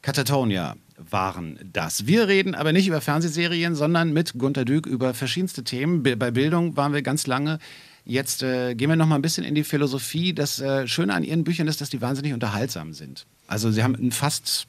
[0.00, 2.06] Catatonia waren das.
[2.06, 6.02] Wir reden aber nicht über Fernsehserien, sondern mit Gunter Dück über verschiedenste Themen.
[6.02, 7.58] Bei Bildung waren wir ganz lange.
[8.06, 10.32] Jetzt äh, gehen wir noch mal ein bisschen in die Philosophie.
[10.32, 13.26] Das äh, Schöne an Ihren Büchern ist, dass die wahnsinnig unterhaltsam sind.
[13.48, 14.66] Also Sie haben ein fast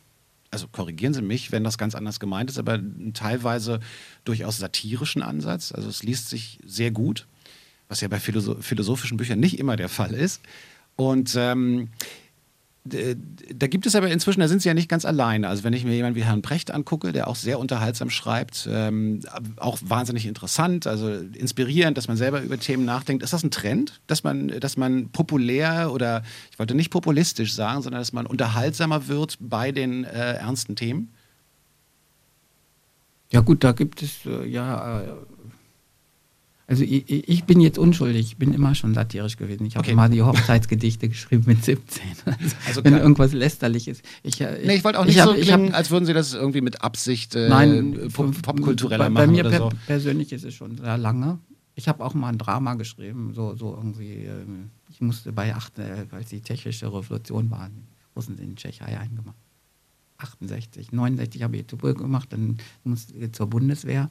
[0.51, 3.79] also korrigieren Sie mich, wenn das ganz anders gemeint ist, aber einen teilweise
[4.23, 5.71] durchaus satirischen Ansatz.
[5.71, 7.25] Also es liest sich sehr gut
[7.87, 10.41] was ja bei philosophischen Büchern nicht immer der Fall ist.
[10.95, 11.89] Und ähm,
[12.85, 15.47] da gibt es aber inzwischen, da sind sie ja nicht ganz alleine.
[15.47, 19.21] Also wenn ich mir jemanden wie Herrn Brecht angucke, der auch sehr unterhaltsam schreibt, ähm,
[19.55, 23.23] auch wahnsinnig interessant, also inspirierend, dass man selber über Themen nachdenkt.
[23.23, 27.81] Ist das ein Trend, dass man, dass man populär oder ich wollte nicht populistisch sagen,
[27.81, 31.13] sondern dass man unterhaltsamer wird bei den äh, ernsten Themen?
[33.31, 35.05] Ja gut, da gibt es äh, ja äh,
[36.65, 39.65] also ich, ich, bin jetzt unschuldig, ich bin immer schon satirisch gewesen.
[39.65, 39.95] Ich habe okay.
[39.95, 42.01] mal die Hochzeitsgedichte geschrieben mit 17.
[42.25, 44.01] Also, also wenn irgendwas lästerliches.
[44.23, 46.33] Ich, ich, nee, ich wollte auch nicht hab, so klingen, hab, als würden Sie das
[46.33, 49.27] irgendwie mit Absicht äh, nein, pop popkultureller machen.
[49.27, 49.69] Bei mir per so.
[49.87, 51.39] persönlich ist es schon sehr lange.
[51.75, 54.25] Ich habe auch mal ein Drama geschrieben, so, so irgendwie.
[54.25, 54.45] Äh,
[54.89, 57.69] ich musste bei acht, äh, als die tschechische Revolution war,
[58.15, 59.35] Russen in Tschechei eingemacht.
[60.17, 64.09] 68, 69 habe ich zu gemacht, dann musste ich zur Bundeswehr.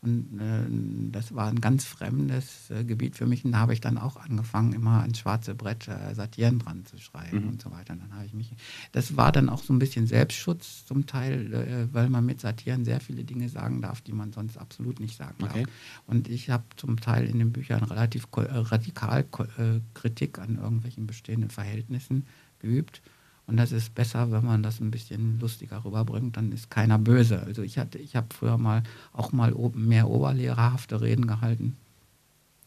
[0.00, 3.44] Und äh, das war ein ganz fremdes äh, Gebiet für mich.
[3.44, 6.98] Und da habe ich dann auch angefangen, immer an schwarze Brett äh, Satiren dran zu
[6.98, 7.48] schreiben mhm.
[7.48, 7.94] und so weiter.
[7.94, 8.52] Und dann habe ich mich.
[8.92, 12.84] Das war dann auch so ein bisschen Selbstschutz zum Teil, äh, weil man mit Satiren
[12.84, 15.50] sehr viele Dinge sagen darf, die man sonst absolut nicht sagen darf.
[15.50, 15.66] Okay.
[16.06, 19.24] Und ich habe zum Teil in den Büchern relativ äh, radikal
[19.58, 22.26] äh, Kritik an irgendwelchen bestehenden Verhältnissen
[22.60, 23.02] geübt.
[23.48, 27.42] Und das ist besser, wenn man das ein bisschen lustiger rüberbringt, dann ist keiner böse.
[27.42, 28.82] Also ich hatte, ich habe früher mal
[29.14, 31.74] auch mal mehr oberlehrerhafte Reden gehalten.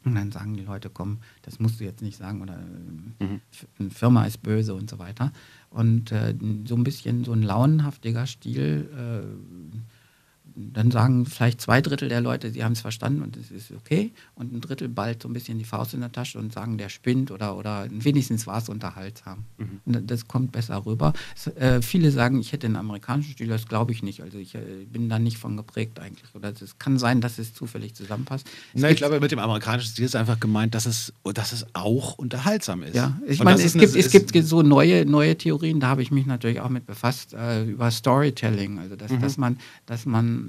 [0.04, 3.42] Und dann sagen die Leute, komm, das musst du jetzt nicht sagen oder mhm.
[3.78, 5.32] eine Firma ist böse und so weiter.
[5.70, 6.34] Und äh,
[6.66, 9.78] so ein bisschen so ein launenhaftiger Stil äh,
[10.56, 14.12] dann sagen vielleicht zwei Drittel der Leute, sie haben es verstanden und es ist okay.
[14.36, 16.90] Und ein Drittel bald so ein bisschen die Faust in der Tasche und sagen, der
[16.90, 19.46] spinnt oder, oder wenigstens war es unterhaltsam.
[19.58, 19.82] Mhm.
[19.86, 21.14] Und das kommt besser rüber.
[21.36, 24.22] Es, äh, viele sagen, ich hätte einen amerikanischen Stil, das glaube ich nicht.
[24.22, 26.34] Also ich äh, bin da nicht von geprägt eigentlich.
[26.36, 28.48] Oder es kann sein, dass es zufällig zusammenpasst.
[28.74, 31.66] Es Na, ich glaube, mit dem amerikanischen Stil ist einfach gemeint, dass es, dass es
[31.74, 32.96] auch unterhaltsam ist.
[32.96, 36.26] Ja, ich meine, es, gibt, es gibt so neue, neue Theorien, da habe ich mich
[36.26, 38.80] natürlich auch mit befasst, äh, über Storytelling.
[38.80, 39.22] Also dass, mhm.
[39.22, 40.41] dass man, dass man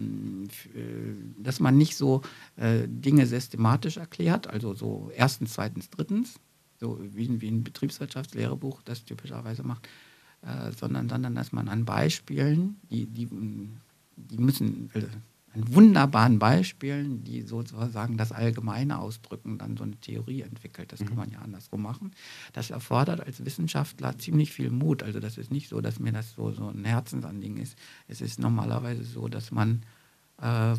[0.75, 2.23] äh, dass man nicht so
[2.57, 6.41] äh, Dinge systematisch erklärt, also so erstens, zweitens, drittens,
[6.81, 9.89] so wie, ein Betriebswirtschaftslehrebuch das typischerweise macht,
[10.43, 13.29] äh, sondern, sondern dass man an Beispielen, die, die,
[14.17, 14.91] die müssen,
[15.55, 20.93] an wunderbaren Beispielen, die sozusagen das Allgemeine ausdrücken, dann so eine Theorie entwickelt.
[20.93, 21.07] Das mhm.
[21.07, 22.13] kann man ja andersrum machen.
[22.53, 25.03] Das erfordert als Wissenschaftler ziemlich viel Mut.
[25.03, 27.77] Also das ist nicht so, dass mir das so, so ein Herzensanliegen ist.
[28.09, 29.83] Es ist normalerweise so, dass man
[30.41, 30.75] äh,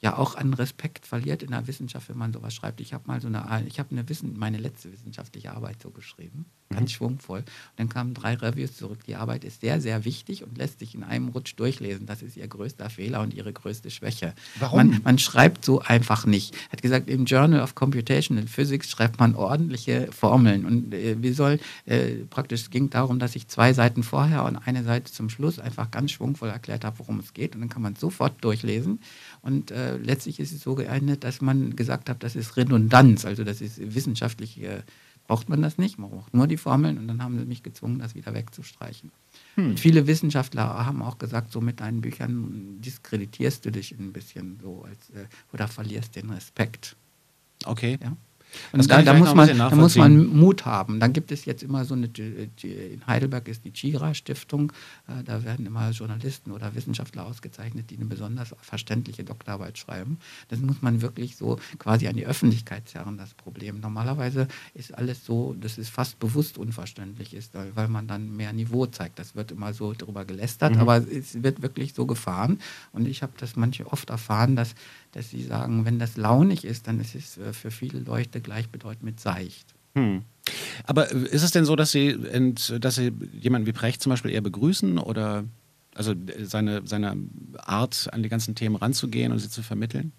[0.00, 2.80] ja auch an Respekt verliert in der Wissenschaft, wenn man sowas schreibt.
[2.80, 6.46] Ich habe mal so eine, ich habe eine Wissen, meine letzte wissenschaftliche Arbeit so geschrieben,
[6.74, 6.94] ganz mhm.
[6.94, 7.38] schwungvoll.
[7.40, 7.46] Und
[7.76, 8.98] dann kamen drei Reviews zurück.
[9.06, 12.06] Die Arbeit ist sehr, sehr wichtig und lässt sich in einem Rutsch durchlesen.
[12.06, 14.34] Das ist ihr größter Fehler und ihre größte Schwäche.
[14.58, 14.76] Warum?
[14.76, 16.54] Man, man schreibt so einfach nicht.
[16.54, 20.66] Er hat gesagt, im Journal of Computational Physics schreibt man ordentliche Formeln.
[20.66, 24.56] Und äh, wie soll, äh, praktisch es ging darum, dass ich zwei Seiten vorher und
[24.56, 27.54] eine Seite zum Schluss einfach ganz schwungvoll erklärt habe, worum es geht.
[27.54, 29.00] Und dann kann man sofort durchlesen.
[29.40, 33.44] Und äh, letztlich ist es so geeignet, dass man gesagt hat, das ist Redundanz, also
[33.44, 34.82] das ist wissenschaftlich, äh,
[35.28, 38.00] braucht man das nicht, man braucht nur die Formeln und dann haben sie mich gezwungen,
[38.00, 39.12] das wieder wegzustreichen.
[39.54, 39.70] Hm.
[39.70, 44.58] Und viele Wissenschaftler haben auch gesagt, so mit deinen Büchern diskreditierst du dich ein bisschen
[44.60, 46.96] so als, äh, oder verlierst den Respekt.
[47.64, 47.98] Okay.
[48.02, 48.16] Ja?
[48.72, 51.00] Und da, da, muss man, da muss man Mut haben.
[51.00, 52.06] Dann gibt es jetzt immer so eine,
[52.62, 54.72] in Heidelberg ist die Chira-Stiftung,
[55.06, 60.18] äh, da werden immer Journalisten oder Wissenschaftler ausgezeichnet, die eine besonders verständliche Doktorarbeit schreiben.
[60.48, 63.80] Das muss man wirklich so quasi an die Öffentlichkeit zerren, das Problem.
[63.80, 68.86] Normalerweise ist alles so, dass es fast bewusst unverständlich ist, weil man dann mehr Niveau
[68.86, 69.18] zeigt.
[69.18, 70.80] Das wird immer so darüber gelästert, mhm.
[70.80, 72.60] aber es wird wirklich so gefahren.
[72.92, 74.74] Und ich habe das manche oft erfahren, dass
[75.12, 79.04] dass sie sagen, wenn das launig ist, dann ist es äh, für viele Leute gleichbedeutend
[79.04, 79.74] mit seicht.
[79.94, 80.22] Hm.
[80.84, 82.16] Aber ist es denn so, dass Sie,
[82.80, 85.44] dass Sie jemanden wie Precht zum Beispiel eher begrüßen oder
[85.94, 87.16] also seine, seine
[87.58, 90.12] Art, an die ganzen Themen ranzugehen und sie zu vermitteln?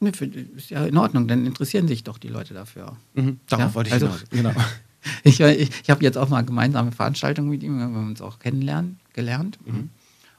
[0.00, 0.10] Ne,
[0.56, 2.96] ist ja in Ordnung, dann interessieren sich doch die Leute dafür.
[3.14, 4.24] Mhm, darauf ja, wollte ich also, hinaus.
[4.30, 4.54] Genau.
[5.24, 8.38] ich, ich, ich habe jetzt auch mal gemeinsame Veranstaltungen mit ihm, wir haben uns auch
[8.38, 9.58] kennenlernen gelernt.
[9.66, 9.90] Mhm.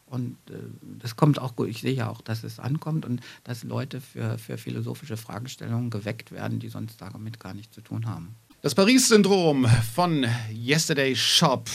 [0.10, 0.54] Und äh,
[1.00, 1.70] das kommt auch gut.
[1.70, 6.32] Ich sehe ja auch, dass es ankommt und dass Leute für, für philosophische Fragestellungen geweckt
[6.32, 8.36] werden, die sonst damit gar nichts zu tun haben.
[8.62, 11.70] Das Paris-Syndrom von Yesterday Shop.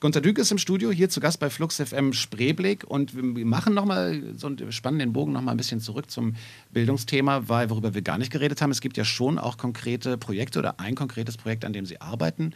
[0.00, 3.74] Gunter Dück ist im Studio, hier zu Gast bei Flux FM Spreeblick und wir machen
[3.74, 6.36] nochmal so einen spannenden Bogen nochmal ein bisschen zurück zum
[6.70, 10.60] Bildungsthema, weil worüber wir gar nicht geredet haben, es gibt ja schon auch konkrete Projekte
[10.60, 12.54] oder ein konkretes Projekt, an dem Sie arbeiten,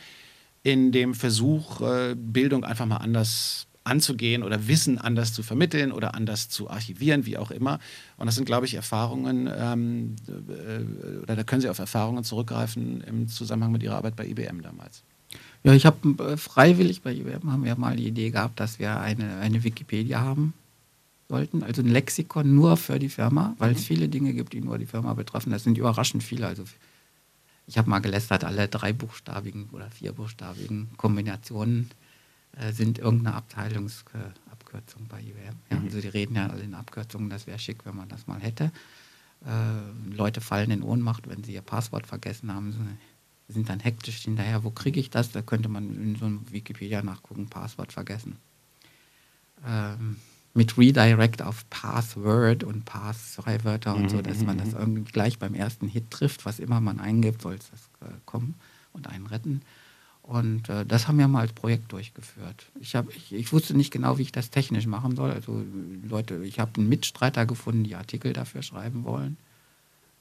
[0.63, 6.15] in dem Versuch, äh, Bildung einfach mal anders anzugehen oder Wissen anders zu vermitteln oder
[6.15, 7.79] anders zu archivieren, wie auch immer.
[8.17, 13.03] Und das sind, glaube ich, Erfahrungen, ähm, äh, oder da können Sie auf Erfahrungen zurückgreifen
[13.03, 15.03] im Zusammenhang mit Ihrer Arbeit bei IBM damals.
[15.65, 19.01] Ja, ich habe äh, freiwillig bei IBM haben wir mal die Idee gehabt, dass wir
[19.01, 20.55] eine, eine Wikipedia haben
[21.29, 23.77] sollten, also ein Lexikon nur für die Firma, weil mhm.
[23.77, 25.51] es viele Dinge gibt, die nur die Firma betreffen.
[25.51, 26.47] Das sind überraschend viele.
[26.47, 26.65] Also
[27.67, 31.91] ich habe mal gelästert, alle dreibuchstabigen oder vierbuchstabigen Kombinationen
[32.57, 35.57] äh, sind irgendeine Abteilungsabkürzung bei IBM.
[35.71, 35.85] Ja, mhm.
[35.85, 38.73] Also die reden ja alle in Abkürzungen, das wäre schick, wenn man das mal hätte.
[39.45, 42.99] Äh, Leute fallen in Ohnmacht, wenn sie ihr Passwort vergessen haben
[43.53, 45.31] sind dann hektisch hinterher, wo kriege ich das?
[45.31, 48.37] Da könnte man in so einem Wikipedia nachgucken, Passwort vergessen.
[49.67, 50.17] Ähm,
[50.55, 54.79] mit Redirect auf Password und Pass-Wörter und so, dass man das mhm.
[54.79, 58.55] irgendwie gleich beim ersten Hit trifft, was immer man eingibt, soll es das äh, kommen
[58.93, 59.63] und einen retten.
[60.23, 62.67] Und äh, das haben wir mal als Projekt durchgeführt.
[62.81, 65.33] Ich, hab, ich, ich, wusste nicht genau, wie ich das technisch machen soll.
[65.33, 65.65] Also
[66.09, 69.37] Leute, ich habe einen Mitstreiter gefunden, die Artikel dafür schreiben wollen.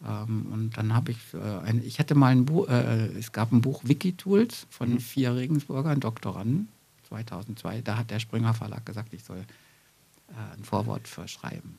[0.04, 3.52] Ähm, und dann habe ich, äh, ein, ich hatte mal ein Buch, äh, es gab
[3.52, 5.00] ein Buch Wikitools von mhm.
[5.00, 6.68] vier Regensburgern, Doktoranden,
[7.10, 7.82] 2002.
[7.82, 11.78] Da hat der Springer Verlag gesagt, ich soll äh, ein Vorwort für schreiben.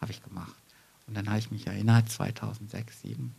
[0.00, 0.54] Habe ich gemacht.
[1.06, 3.34] Und dann habe ich mich erinnert, 2006, 2007,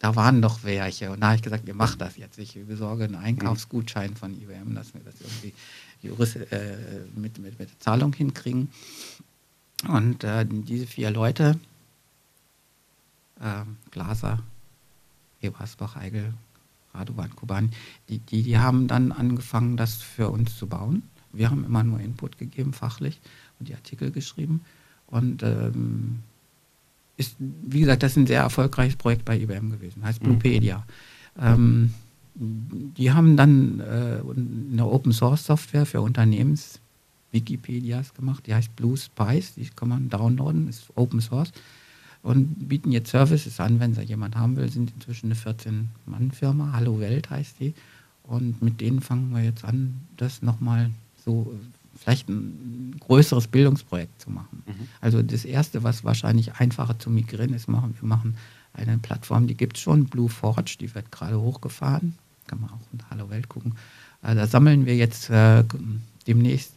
[0.00, 1.12] da waren doch welche.
[1.12, 2.38] Und da habe ich gesagt, ihr macht das jetzt.
[2.38, 5.54] Ich besorge einen Einkaufsgutschein von IBM, dass wir das irgendwie
[6.02, 8.70] Jurist, äh, mit, mit, mit Zahlung hinkriegen.
[9.86, 11.60] Und äh, diese vier Leute,
[13.40, 14.42] äh, Glaser,
[15.42, 16.32] Ebersbach, Eigel,
[16.94, 17.70] Radovan, Kuban,
[18.08, 21.02] die, die, die haben dann angefangen, das für uns zu bauen.
[21.32, 23.20] Wir haben immer nur Input gegeben, fachlich,
[23.58, 24.64] und die Artikel geschrieben.
[25.06, 26.20] Und ähm,
[27.20, 30.26] ist, wie gesagt, das ist ein sehr erfolgreiches Projekt bei IBM gewesen, heißt mhm.
[30.26, 30.84] Bluepedia.
[31.36, 31.42] Mhm.
[31.42, 31.94] Ähm,
[32.34, 34.18] die haben dann äh,
[34.72, 36.80] eine Open Source Software für Unternehmens
[37.32, 41.52] Wikipedias gemacht, die heißt Blue Spice, die kann man downloaden, ist Open Source
[42.22, 47.00] und bieten jetzt Services an, wenn da jemand haben will, sind inzwischen eine 14-Mann-Firma, Hallo
[47.00, 47.74] Welt heißt die.
[48.24, 50.90] Und mit denen fangen wir jetzt an, das nochmal
[51.24, 51.52] so
[52.00, 54.62] vielleicht ein größeres Bildungsprojekt zu machen.
[54.66, 54.88] Mhm.
[55.00, 58.36] Also das Erste, was wahrscheinlich einfacher zu migrieren ist, machen wir machen
[58.72, 62.16] eine Plattform, die gibt es schon, Blue Forge, die wird gerade hochgefahren.
[62.46, 63.74] Kann man auch in Hallo Welt gucken.
[64.22, 65.64] Äh, da sammeln wir jetzt äh,
[66.26, 66.72] demnächst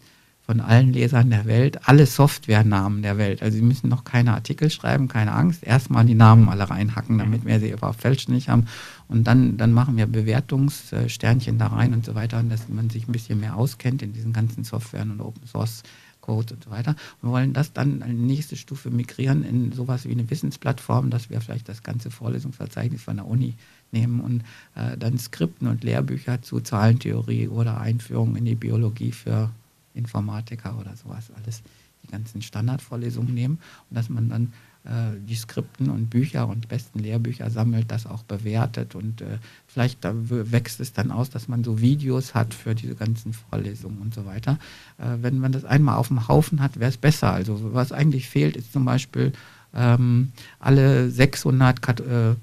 [0.45, 3.41] von allen Lesern der Welt alle Softwarenamen der Welt.
[3.41, 5.63] Also Sie müssen noch keine Artikel schreiben, keine Angst.
[5.63, 8.67] Erstmal die Namen alle reinhacken, damit wir sie überhaupt fälschlich haben.
[9.07, 13.13] Und dann, dann machen wir Bewertungssternchen da rein und so weiter, dass man sich ein
[13.13, 15.83] bisschen mehr auskennt in diesen ganzen Softwaren und Open Source
[16.23, 16.91] Code und so weiter.
[17.21, 21.29] Und wir wollen das dann eine nächste Stufe migrieren in sowas wie eine Wissensplattform, dass
[21.29, 23.55] wir vielleicht das ganze Vorlesungsverzeichnis von der Uni
[23.91, 24.41] nehmen und
[24.75, 29.51] äh, dann Skripten und Lehrbücher zu Zahlentheorie oder Einführung in die Biologie für
[29.93, 31.63] Informatiker oder sowas alles
[32.03, 34.53] die ganzen Standardvorlesungen nehmen und dass man dann
[34.85, 39.99] äh, die Skripten und Bücher und besten Lehrbücher sammelt, das auch bewertet und äh, vielleicht
[40.03, 44.25] wächst es dann aus, dass man so Videos hat für diese ganzen Vorlesungen und so
[44.25, 44.59] weiter.
[44.97, 47.31] Äh, wenn man das einmal auf dem Haufen hat, wäre es besser.
[47.31, 49.31] Also was eigentlich fehlt, ist zum Beispiel
[49.73, 52.35] ähm, alle 600 Kat äh,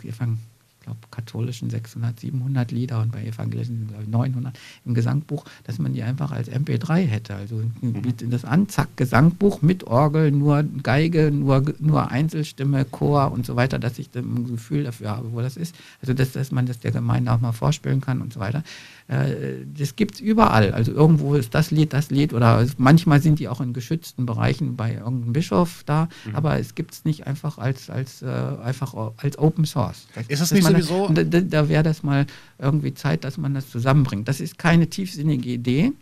[0.90, 5.92] glaube, katholischen 600, 700 Lieder und bei evangelischen, glaube ich, 900 im Gesangbuch, dass man
[5.92, 7.34] die einfach als MP3 hätte.
[7.34, 13.46] Also bietet das an, zack, Gesangbuch mit Orgel, nur Geige, nur, nur Einzelstimme, Chor und
[13.46, 15.74] so weiter, dass ich ein Gefühl dafür habe, wo das ist.
[16.00, 18.62] Also, dass, dass man das der Gemeinde auch mal vorspielen kann und so weiter.
[19.10, 20.72] Äh, das gibt es überall.
[20.72, 24.76] Also irgendwo ist das Lied, das Lied oder manchmal sind die auch in geschützten Bereichen
[24.76, 26.36] bei irgendeinem Bischof da, mhm.
[26.36, 30.06] aber es gibt es nicht einfach als, als, äh, einfach als Open Source.
[30.14, 31.08] Das, ist das nicht sowieso?
[31.08, 32.24] Da, da, da wäre das mal
[32.60, 34.28] irgendwie Zeit, dass man das zusammenbringt.
[34.28, 35.92] Das ist keine tiefsinnige Idee.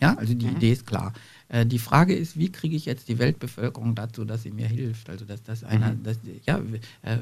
[0.00, 0.56] Ja, also die mhm.
[0.56, 1.12] Idee ist klar.
[1.48, 5.08] Äh, die Frage ist, wie kriege ich jetzt die Weltbevölkerung dazu, dass sie mir hilft?
[5.08, 6.02] Also, dass das einer, mhm.
[6.02, 6.58] dass, ja,
[7.02, 7.18] äh,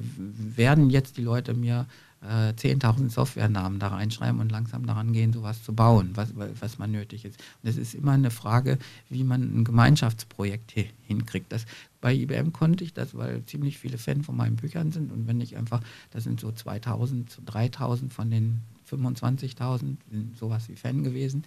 [0.56, 1.86] werden jetzt die Leute mir
[2.22, 6.92] äh, 10.000 Softwarenamen da reinschreiben und langsam daran gehen, sowas zu bauen, was, was man
[6.92, 7.42] nötig ist.
[7.62, 10.72] Und es ist immer eine Frage, wie man ein Gemeinschaftsprojekt
[11.06, 11.52] hinkriegt.
[11.52, 11.66] Das,
[12.00, 15.40] bei IBM konnte ich das, weil ziemlich viele Fans von meinen Büchern sind und wenn
[15.40, 21.44] ich einfach, das sind so 2.000, 3.000 von den 25.000, sind sowas wie Fan gewesen.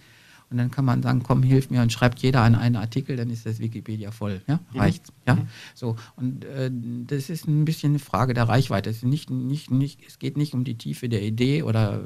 [0.48, 3.30] Und dann kann man sagen, komm, hilf mir und schreibt jeder an einen Artikel, dann
[3.30, 4.42] ist das Wikipedia voll.
[4.46, 4.78] Ja, mhm.
[4.78, 5.12] reicht's.
[5.26, 5.48] Ja, mhm.
[5.74, 5.96] so.
[6.14, 6.70] Und äh,
[7.06, 8.90] das ist ein bisschen eine Frage der Reichweite.
[8.90, 12.00] Es, nicht, nicht, nicht, es geht nicht um die Tiefe der Idee oder,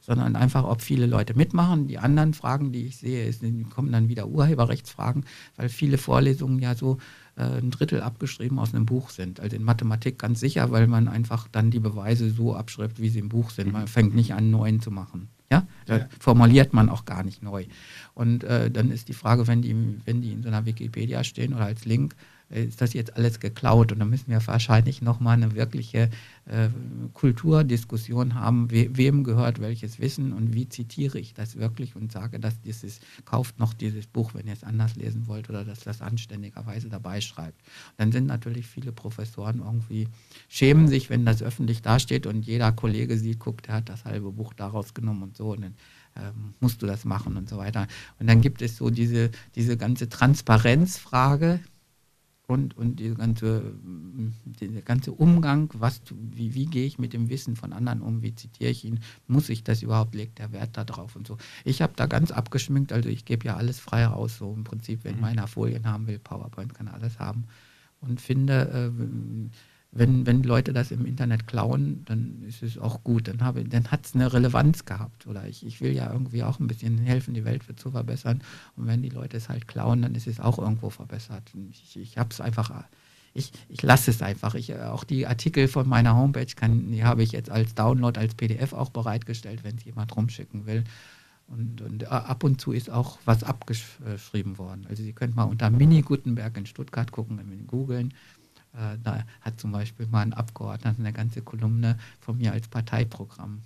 [0.00, 1.86] sondern einfach, ob viele Leute mitmachen.
[1.86, 5.24] Die anderen Fragen, die ich sehe, ist, kommen dann wieder Urheberrechtsfragen,
[5.56, 6.98] weil viele Vorlesungen ja so
[7.36, 9.38] äh, ein Drittel abgeschrieben aus einem Buch sind.
[9.38, 13.20] Also in Mathematik ganz sicher, weil man einfach dann die Beweise so abschreibt, wie sie
[13.20, 13.72] im Buch sind.
[13.72, 15.28] Man fängt nicht an, neuen zu machen.
[15.52, 15.66] Ja?
[15.84, 16.08] Da ja.
[16.18, 17.66] formuliert man auch gar nicht neu.
[18.14, 19.76] Und äh, dann ist die Frage, wenn die,
[20.06, 22.16] wenn die in so einer Wikipedia stehen oder als Link,
[22.52, 23.92] ist das jetzt alles geklaut?
[23.92, 26.10] Und dann müssen wir wahrscheinlich nochmal eine wirkliche
[26.46, 26.68] äh,
[27.14, 32.38] Kulturdiskussion haben, we wem gehört welches Wissen und wie zitiere ich das wirklich und sage,
[32.38, 36.02] dass dieses, kauft noch dieses Buch, wenn ihr es anders lesen wollt oder dass das
[36.02, 37.60] anständigerweise dabei schreibt.
[37.96, 40.08] Dann sind natürlich viele Professoren irgendwie,
[40.48, 44.32] schämen sich, wenn das öffentlich dasteht und jeder Kollege sieht, guckt, der hat das halbe
[44.32, 45.52] Buch daraus genommen und so.
[45.52, 45.74] Und dann
[46.16, 47.86] ähm, musst du das machen und so weiter.
[48.18, 51.60] Und dann gibt es so diese, diese ganze Transparenzfrage,
[52.52, 53.74] und, und dieser ganze,
[54.44, 58.34] dieser ganze Umgang, was, wie, wie gehe ich mit dem Wissen von anderen um, wie
[58.34, 61.38] zitiere ich ihn, muss ich das überhaupt, legt der Wert da drauf und so.
[61.64, 65.04] Ich habe da ganz abgeschminkt, also ich gebe ja alles frei raus, so im Prinzip,
[65.04, 65.22] wenn mhm.
[65.22, 67.44] meiner Folien haben will, PowerPoint kann alles haben
[68.00, 69.50] und finde, äh,
[69.94, 73.28] wenn, wenn Leute das im Internet klauen, dann ist es auch gut.
[73.28, 73.38] Dann,
[73.68, 75.26] dann hat es eine Relevanz gehabt.
[75.26, 78.42] Oder ich, ich will ja irgendwie auch ein bisschen helfen, die Welt zu verbessern.
[78.74, 81.52] Und wenn die Leute es halt klauen, dann ist es auch irgendwo verbessert.
[81.70, 82.72] Ich, ich habe es einfach,
[83.34, 84.54] ich, ich lasse es einfach.
[84.54, 88.34] Ich, auch die Artikel von meiner Homepage kann, die habe ich jetzt als Download, als
[88.34, 90.84] PDF auch bereitgestellt, wenn es jemand rumschicken will.
[91.48, 94.86] Und, und, ab und zu ist auch was abgeschrieben worden.
[94.88, 98.14] Also Sie können mal unter Mini Gutenberg in Stuttgart gucken, googeln.
[98.74, 103.62] Äh, da hat zum Beispiel mal ein Abgeordneter eine ganze Kolumne von mir als Parteiprogramm.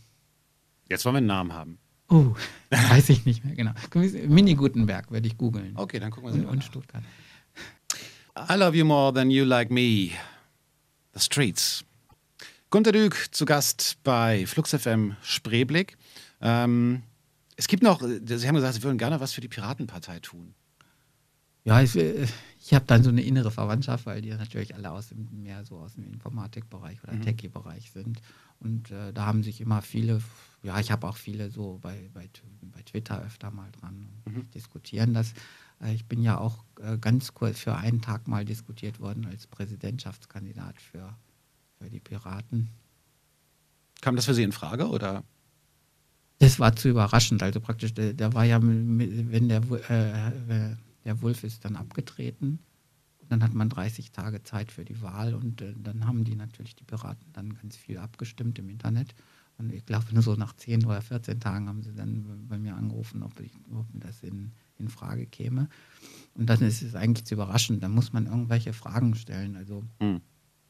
[0.88, 1.78] Jetzt wollen wir einen Namen haben.
[2.08, 2.34] Oh,
[2.70, 3.72] weiß ich nicht mehr genau.
[4.28, 5.72] Mini Gutenberg werde ich googeln.
[5.76, 7.02] Okay, dann gucken wir und, und Stuttgart.
[8.36, 10.10] I love you more than you like me.
[11.14, 11.84] The Streets.
[12.70, 15.96] Gunter Dück zu Gast bei Flux FM Spreeblick.
[16.40, 17.02] Ähm,
[17.56, 20.54] es gibt noch, Sie haben gesagt, Sie würden gerne was für die Piratenpartei tun.
[21.66, 22.26] Ja, ich, äh,
[22.60, 25.78] ich habe dann so eine innere Verwandtschaft, weil die natürlich alle aus dem, mehr so
[25.78, 27.22] aus dem Informatikbereich oder mhm.
[27.22, 28.22] Techie-Bereich sind.
[28.60, 30.22] Und äh, da haben sich immer viele,
[30.62, 32.30] ja, ich habe auch viele so bei, bei,
[32.62, 34.48] bei Twitter öfter mal dran mhm.
[34.54, 35.34] diskutieren das.
[35.82, 39.48] Äh, ich bin ja auch äh, ganz kurz für einen Tag mal diskutiert worden als
[39.48, 41.16] Präsidentschaftskandidat für,
[41.80, 42.70] für die Piraten.
[44.02, 45.24] Kam das für Sie in Frage oder?
[46.38, 47.42] Das war zu überraschend.
[47.42, 50.76] Also praktisch, der, war ja, wenn der äh,
[51.06, 52.58] der Wolf ist dann abgetreten.
[53.28, 56.76] Dann hat man 30 Tage Zeit für die Wahl und äh, dann haben die natürlich
[56.76, 59.14] die Piraten dann ganz viel abgestimmt im Internet.
[59.58, 62.76] Und ich glaube, nur so nach 10 oder 14 Tagen haben sie dann bei mir
[62.76, 65.68] angerufen, ob, ich, ob das in, in Frage käme.
[66.34, 67.82] Und dann ist es eigentlich zu überraschend.
[67.82, 69.56] Dann muss man irgendwelche Fragen stellen.
[69.56, 70.20] Also, mhm.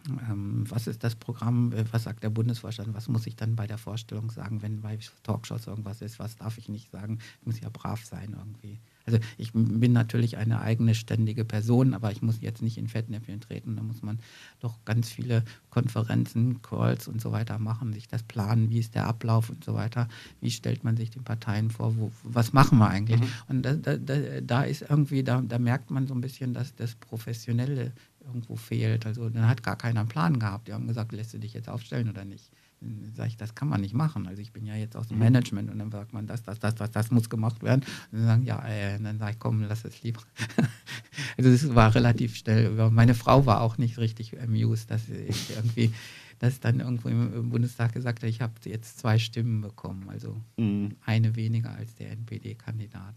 [0.08, 1.72] ähm, was ist das Programm?
[1.90, 2.94] Was sagt der Bundesvorstand?
[2.94, 6.20] Was muss ich dann bei der Vorstellung sagen, wenn bei Talkshows irgendwas ist?
[6.20, 7.18] Was darf ich nicht sagen?
[7.40, 8.80] Ich muss ja brav sein irgendwie.
[9.06, 13.40] Also ich bin natürlich eine eigene ständige Person, aber ich muss jetzt nicht in Fettnäpfchen
[13.40, 13.76] treten.
[13.76, 14.18] Da muss man
[14.60, 19.06] doch ganz viele Konferenzen, Calls und so weiter machen, sich das planen, wie ist der
[19.06, 20.08] Ablauf und so weiter.
[20.40, 23.20] Wie stellt man sich den Parteien vor, wo, was machen wir eigentlich?
[23.20, 23.28] Mhm.
[23.48, 23.96] Und da, da,
[24.40, 27.92] da, ist irgendwie, da, da merkt man so ein bisschen, dass das Professionelle
[28.26, 29.06] irgendwo fehlt.
[29.06, 30.66] Also dann hat gar keiner einen Plan gehabt.
[30.66, 32.50] Die haben gesagt, lässt du dich jetzt aufstellen oder nicht?
[32.86, 34.26] Dann sage ich, das kann man nicht machen.
[34.26, 35.24] Also ich bin ja jetzt aus dem mhm.
[35.24, 37.82] Management und dann sagt man, das, das, das, das, das muss gemacht werden.
[38.12, 40.20] Und dann sagen, ja, äh, dann sage ich, komm, lass es lieber.
[41.36, 42.90] also es war relativ schnell.
[42.90, 45.92] Meine Frau war auch nicht richtig amused, dass ich irgendwie,
[46.38, 50.08] dass dann irgendwo im Bundestag gesagt hat, ich habe jetzt zwei Stimmen bekommen.
[50.08, 50.96] Also mhm.
[51.04, 53.14] eine weniger als der NPD-Kandidat.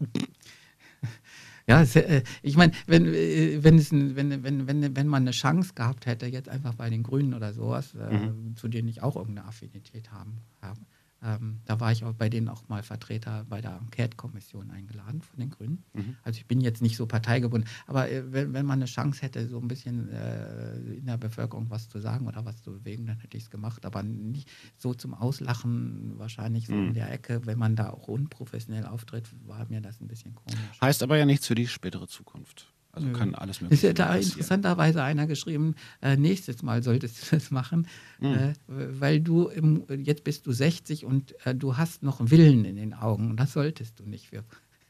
[1.66, 5.74] Ja, äh, ich meine, wenn, äh, wenn, es wenn, wenn, wenn, wenn man eine Chance
[5.74, 8.56] gehabt hätte, jetzt einfach bei den Grünen oder sowas, äh, mhm.
[8.56, 10.80] zu denen ich auch irgendeine Affinität haben, habe,
[11.22, 15.38] Ähm, da war ich auch bei denen auch mal Vertreter bei der Enquete-Kommission eingeladen von
[15.38, 15.84] den Grünen.
[15.92, 16.16] Mhm.
[16.22, 19.46] Also ich bin jetzt nicht so parteigebunden, aber äh, wenn, wenn, man eine Chance hätte,
[19.46, 23.18] so ein bisschen äh, in der Bevölkerung was zu sagen oder was zu bewegen, dann
[23.18, 23.84] hätte ich es gemacht.
[23.84, 24.48] Aber nicht
[24.78, 26.88] so zum Auslachen, wahrscheinlich so mhm.
[26.88, 30.80] in der Ecke, wenn man da auch unprofessionell auftritt, war mir das ein bisschen komisch.
[30.80, 32.72] Heißt aber ja nichts für die spätere Zukunft.
[32.92, 33.12] Also Nö.
[33.12, 37.50] kann alles mögliche Ist ja da interessanterweise einer geschrieben, äh, nächstes Mal solltest du das
[37.50, 37.86] machen,
[38.18, 38.34] mhm.
[38.34, 42.76] äh, weil du im, jetzt bist du 60 und äh, du hast noch Willen in
[42.76, 44.30] den Augen und das solltest du nicht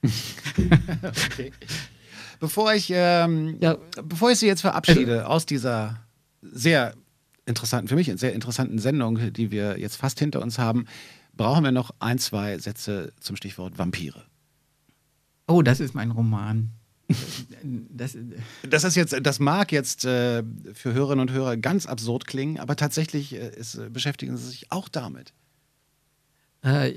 [1.02, 1.52] okay.
[2.38, 3.76] Bevor ich, ähm, ja.
[4.02, 6.00] bevor ich Sie jetzt verabschiede also, aus dieser
[6.40, 6.94] sehr
[7.44, 10.86] interessanten, für mich sehr interessanten Sendung, die wir jetzt fast hinter uns haben,
[11.34, 14.24] brauchen wir noch ein, zwei Sätze zum Stichwort Vampire.
[15.46, 16.70] Oh, das ist mein Roman.
[17.90, 18.16] Das,
[18.68, 20.42] das, ist jetzt, das mag jetzt äh,
[20.72, 24.72] für Hörerinnen und Hörer ganz absurd klingen, aber tatsächlich äh, ist, äh, beschäftigen sie sich
[24.72, 25.34] auch damit.
[26.62, 26.92] Äh,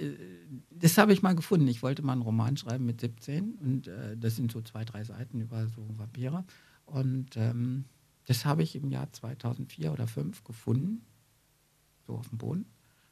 [0.69, 1.67] das habe ich mal gefunden.
[1.67, 5.03] Ich wollte mal einen Roman schreiben mit 17 und äh, das sind so zwei, drei
[5.03, 6.45] Seiten über so Vampire.
[6.85, 7.85] Und ähm,
[8.25, 11.05] das habe ich im Jahr 2004 oder 2005 gefunden,
[12.05, 12.65] so auf dem Boden.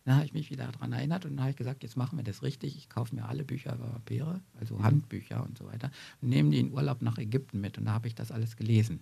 [0.04, 2.24] Dann habe ich mich wieder daran erinnert und dann habe ich gesagt, jetzt machen wir
[2.24, 2.76] das richtig.
[2.76, 4.84] Ich kaufe mir alle Bücher über Vampire, also mhm.
[4.84, 5.92] Handbücher und so weiter,
[6.22, 7.78] und nehme die in Urlaub nach Ägypten mit.
[7.78, 9.02] Und da habe ich das alles gelesen.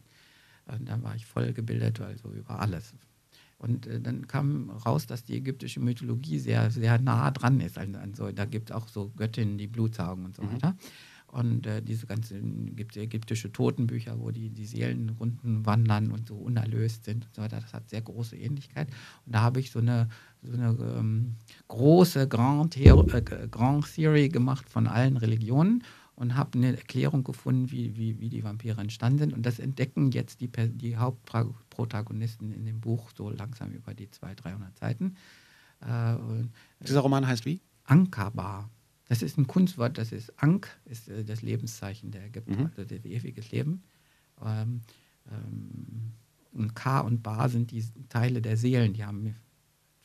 [0.65, 2.93] Und dann war ich voll gebildet, also über alles.
[3.59, 7.77] Und äh, dann kam raus, dass die ägyptische Mythologie sehr, sehr nah dran ist.
[7.77, 10.53] Also, also da gibt es auch so Göttinnen, die Blut saugen und so mhm.
[10.53, 10.75] weiter.
[11.31, 16.35] Und äh, diese ganzen gibt ägyptische Totenbücher, wo die, die Seelen unten wandern und so
[16.35, 17.59] unerlöst sind und so weiter.
[17.59, 18.87] Das hat sehr große Ähnlichkeit.
[19.25, 20.09] Und da habe ich so eine,
[20.41, 21.35] so eine ähm,
[21.67, 25.83] große Grand, äh, Grand Theory gemacht von allen Religionen
[26.15, 29.33] und habe eine Erklärung gefunden, wie, wie, wie die Vampire entstanden sind.
[29.33, 34.43] Und das entdecken jetzt die, die Hauptprotagonisten in dem Buch so langsam über die 200,
[34.43, 35.15] 300 Seiten.
[35.81, 36.15] Äh,
[36.81, 37.61] Dieser Roman heißt wie?
[37.85, 38.69] Ankaba.
[39.07, 42.65] Das ist ein Kunstwort, das ist Ankh, ist äh, das Lebenszeichen der Ägypter, mhm.
[42.65, 43.83] also das ewiges Leben.
[44.45, 44.81] Ähm,
[45.31, 46.11] ähm,
[46.51, 49.35] und K und Ba sind die Teile der Seelen, die haben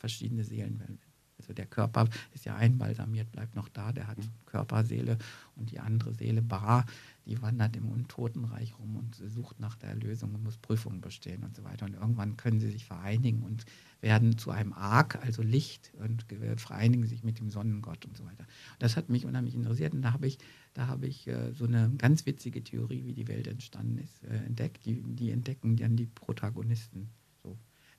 [0.04, 0.98] verschiedene Seelen.
[1.38, 4.30] Also der Körper ist ja einbalsamiert, bleibt noch da, der hat mhm.
[4.44, 5.16] Körperseele
[5.56, 6.84] und die andere Seele, Ba,
[7.26, 11.56] die wandert im Untotenreich rum und sucht nach der Erlösung und muss Prüfungen bestehen und
[11.56, 11.86] so weiter.
[11.86, 13.64] Und irgendwann können sie sich vereinigen und
[14.02, 16.26] werden zu einem Ark, also Licht, und
[16.60, 18.44] vereinigen sich mit dem Sonnengott und so weiter.
[18.74, 20.38] Und das hat mich unheimlich interessiert und da habe ich,
[20.74, 24.36] da habe ich äh, so eine ganz witzige Theorie, wie die Welt entstanden ist, äh,
[24.44, 24.84] entdeckt.
[24.84, 27.08] Die, die entdecken dann die Protagonisten.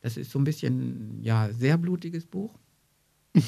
[0.06, 2.60] Das ist so ein bisschen, ja, sehr blutiges Buch.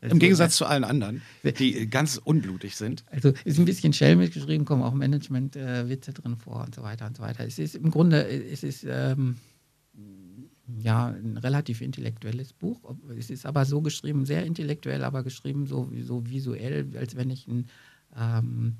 [0.00, 3.04] Im Gegensatz zu allen anderen, die ganz unblutig sind.
[3.12, 7.16] Also ist ein bisschen schelmisch geschrieben, kommen auch Management-Witze drin vor und so weiter und
[7.16, 7.46] so weiter.
[7.46, 9.36] Es ist im Grunde, es ist ähm,
[10.80, 12.96] ja ein relativ intellektuelles Buch.
[13.16, 17.46] Es ist aber so geschrieben, sehr intellektuell, aber geschrieben so, so visuell, als wenn ich
[17.46, 17.68] ein
[18.16, 18.78] ähm,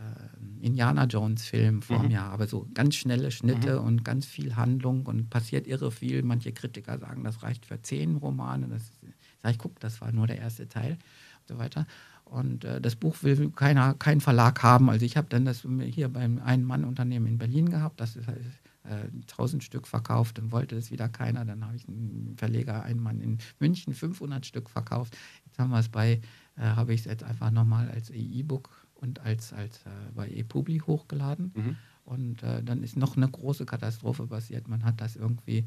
[0.00, 2.08] äh, Indiana Jones-Film vor mhm.
[2.08, 2.46] mir habe.
[2.46, 3.86] So ganz schnelle Schnitte mhm.
[3.86, 6.22] und ganz viel Handlung und passiert irre viel.
[6.22, 8.68] Manche Kritiker sagen, das reicht für zehn Romane.
[8.68, 9.00] Das ist
[9.42, 11.86] Sag ich, guck, das war nur der erste Teil und so weiter.
[12.24, 14.90] Und äh, das Buch will keiner, kein Verlag haben.
[14.90, 18.00] Also ich habe dann das hier beim Ein-Mann-Unternehmen in Berlin gehabt.
[18.00, 21.44] Das ist äh, 1000 Stück verkauft, dann wollte es wieder keiner.
[21.44, 25.16] Dann habe ich einen Verleger, einen Mann in München, 500 Stück verkauft.
[25.46, 26.20] Jetzt haben wir es bei,
[26.56, 30.78] äh, habe ich es jetzt einfach nochmal als E-Book und als, als äh, bei ePubli
[30.78, 31.52] hochgeladen.
[31.54, 31.76] Mhm.
[32.04, 34.68] Und äh, dann ist noch eine große Katastrophe passiert.
[34.68, 35.64] Man hat das irgendwie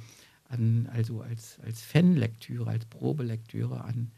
[0.49, 4.11] an, also als, als Fanlektüre, als Probelektüre an,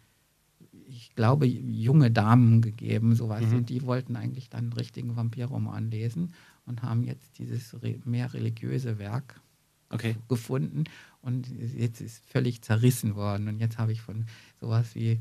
[0.88, 3.45] ich glaube, junge Damen gegeben, sowas.
[3.45, 3.57] Mhm.
[3.57, 6.34] Und die wollten eigentlich dann einen richtigen Vampirroman lesen
[6.66, 9.39] und haben jetzt dieses mehr religiöse Werk
[9.89, 10.16] okay.
[10.28, 10.86] gefunden.
[11.22, 13.47] Und jetzt ist völlig zerrissen worden.
[13.47, 14.26] Und jetzt habe ich von
[14.59, 15.20] sowas wie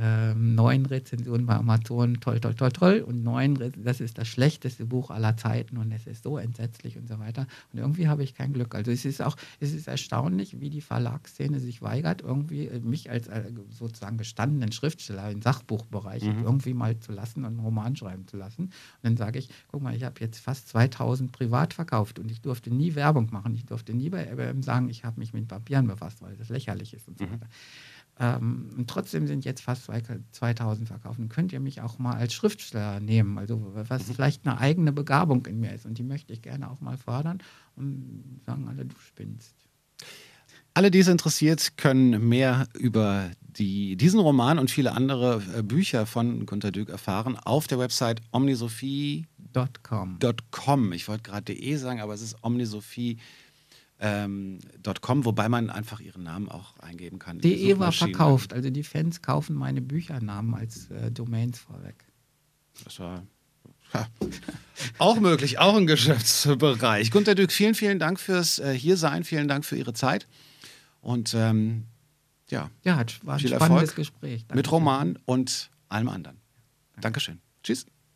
[0.00, 3.04] ähm, neun Rezensionen bei Amazon, toll, toll, toll, toll.
[3.06, 7.08] Und neun, das ist das schlechteste Buch aller Zeiten und es ist so entsetzlich und
[7.08, 7.46] so weiter.
[7.72, 8.74] Und irgendwie habe ich kein Glück.
[8.74, 13.10] Also es ist auch, es ist erstaunlich, wie die Verlagsszene sich weigert, irgendwie äh, mich
[13.10, 16.44] als äh, sozusagen gestandenen Schriftsteller im Sachbuchbereich mhm.
[16.44, 18.64] irgendwie mal zu lassen und einen Roman schreiben zu lassen.
[18.64, 18.72] Und
[19.02, 22.72] dann sage ich, guck mal, ich habe jetzt fast 2000 privat verkauft und ich durfte
[22.72, 23.54] nie Werbung machen.
[23.54, 26.94] Ich durfte nie bei IBM sagen, ich habe mich mit Papieren befasst, weil das lächerlich
[26.94, 27.40] ist und so mhm.
[28.22, 29.90] Ähm, und trotzdem sind jetzt fast
[30.30, 31.18] 2000 verkauft.
[31.18, 34.14] Und könnt ihr mich auch mal als Schriftsteller nehmen, also was mhm.
[34.14, 35.84] vielleicht eine eigene Begabung in mir ist.
[35.84, 37.42] Und die möchte ich gerne auch mal fördern
[37.74, 39.56] und sagen alle, du spinnst.
[40.74, 46.06] Alle, die es interessiert, können mehr über die, diesen Roman und viele andere äh, Bücher
[46.06, 50.18] von Gunter Dück erfahren auf der Website omnisophie.com.
[50.92, 53.18] Ich wollte gerade de sagen, aber es ist omnisophie
[54.02, 54.58] ähm,
[55.00, 57.38] .com, wobei man einfach ihren Namen auch eingeben kann.
[57.38, 62.04] DE war verkauft, also die Fans kaufen meine Büchernamen als äh, Domains vorweg.
[62.84, 63.22] Das war
[63.94, 64.08] ja,
[64.98, 67.12] auch möglich, auch im Geschäftsbereich.
[67.12, 70.26] Gunter Dück, vielen, vielen Dank fürs äh, Hiersein, vielen Dank für Ihre Zeit
[71.00, 71.84] und ähm,
[72.50, 74.42] ja, ja, war ein viel spannendes Erfolg Gespräch.
[74.42, 76.40] Danke mit Roman und allem anderen.
[76.94, 77.02] Danke.
[77.02, 77.40] Dankeschön.
[77.62, 77.86] Tschüss.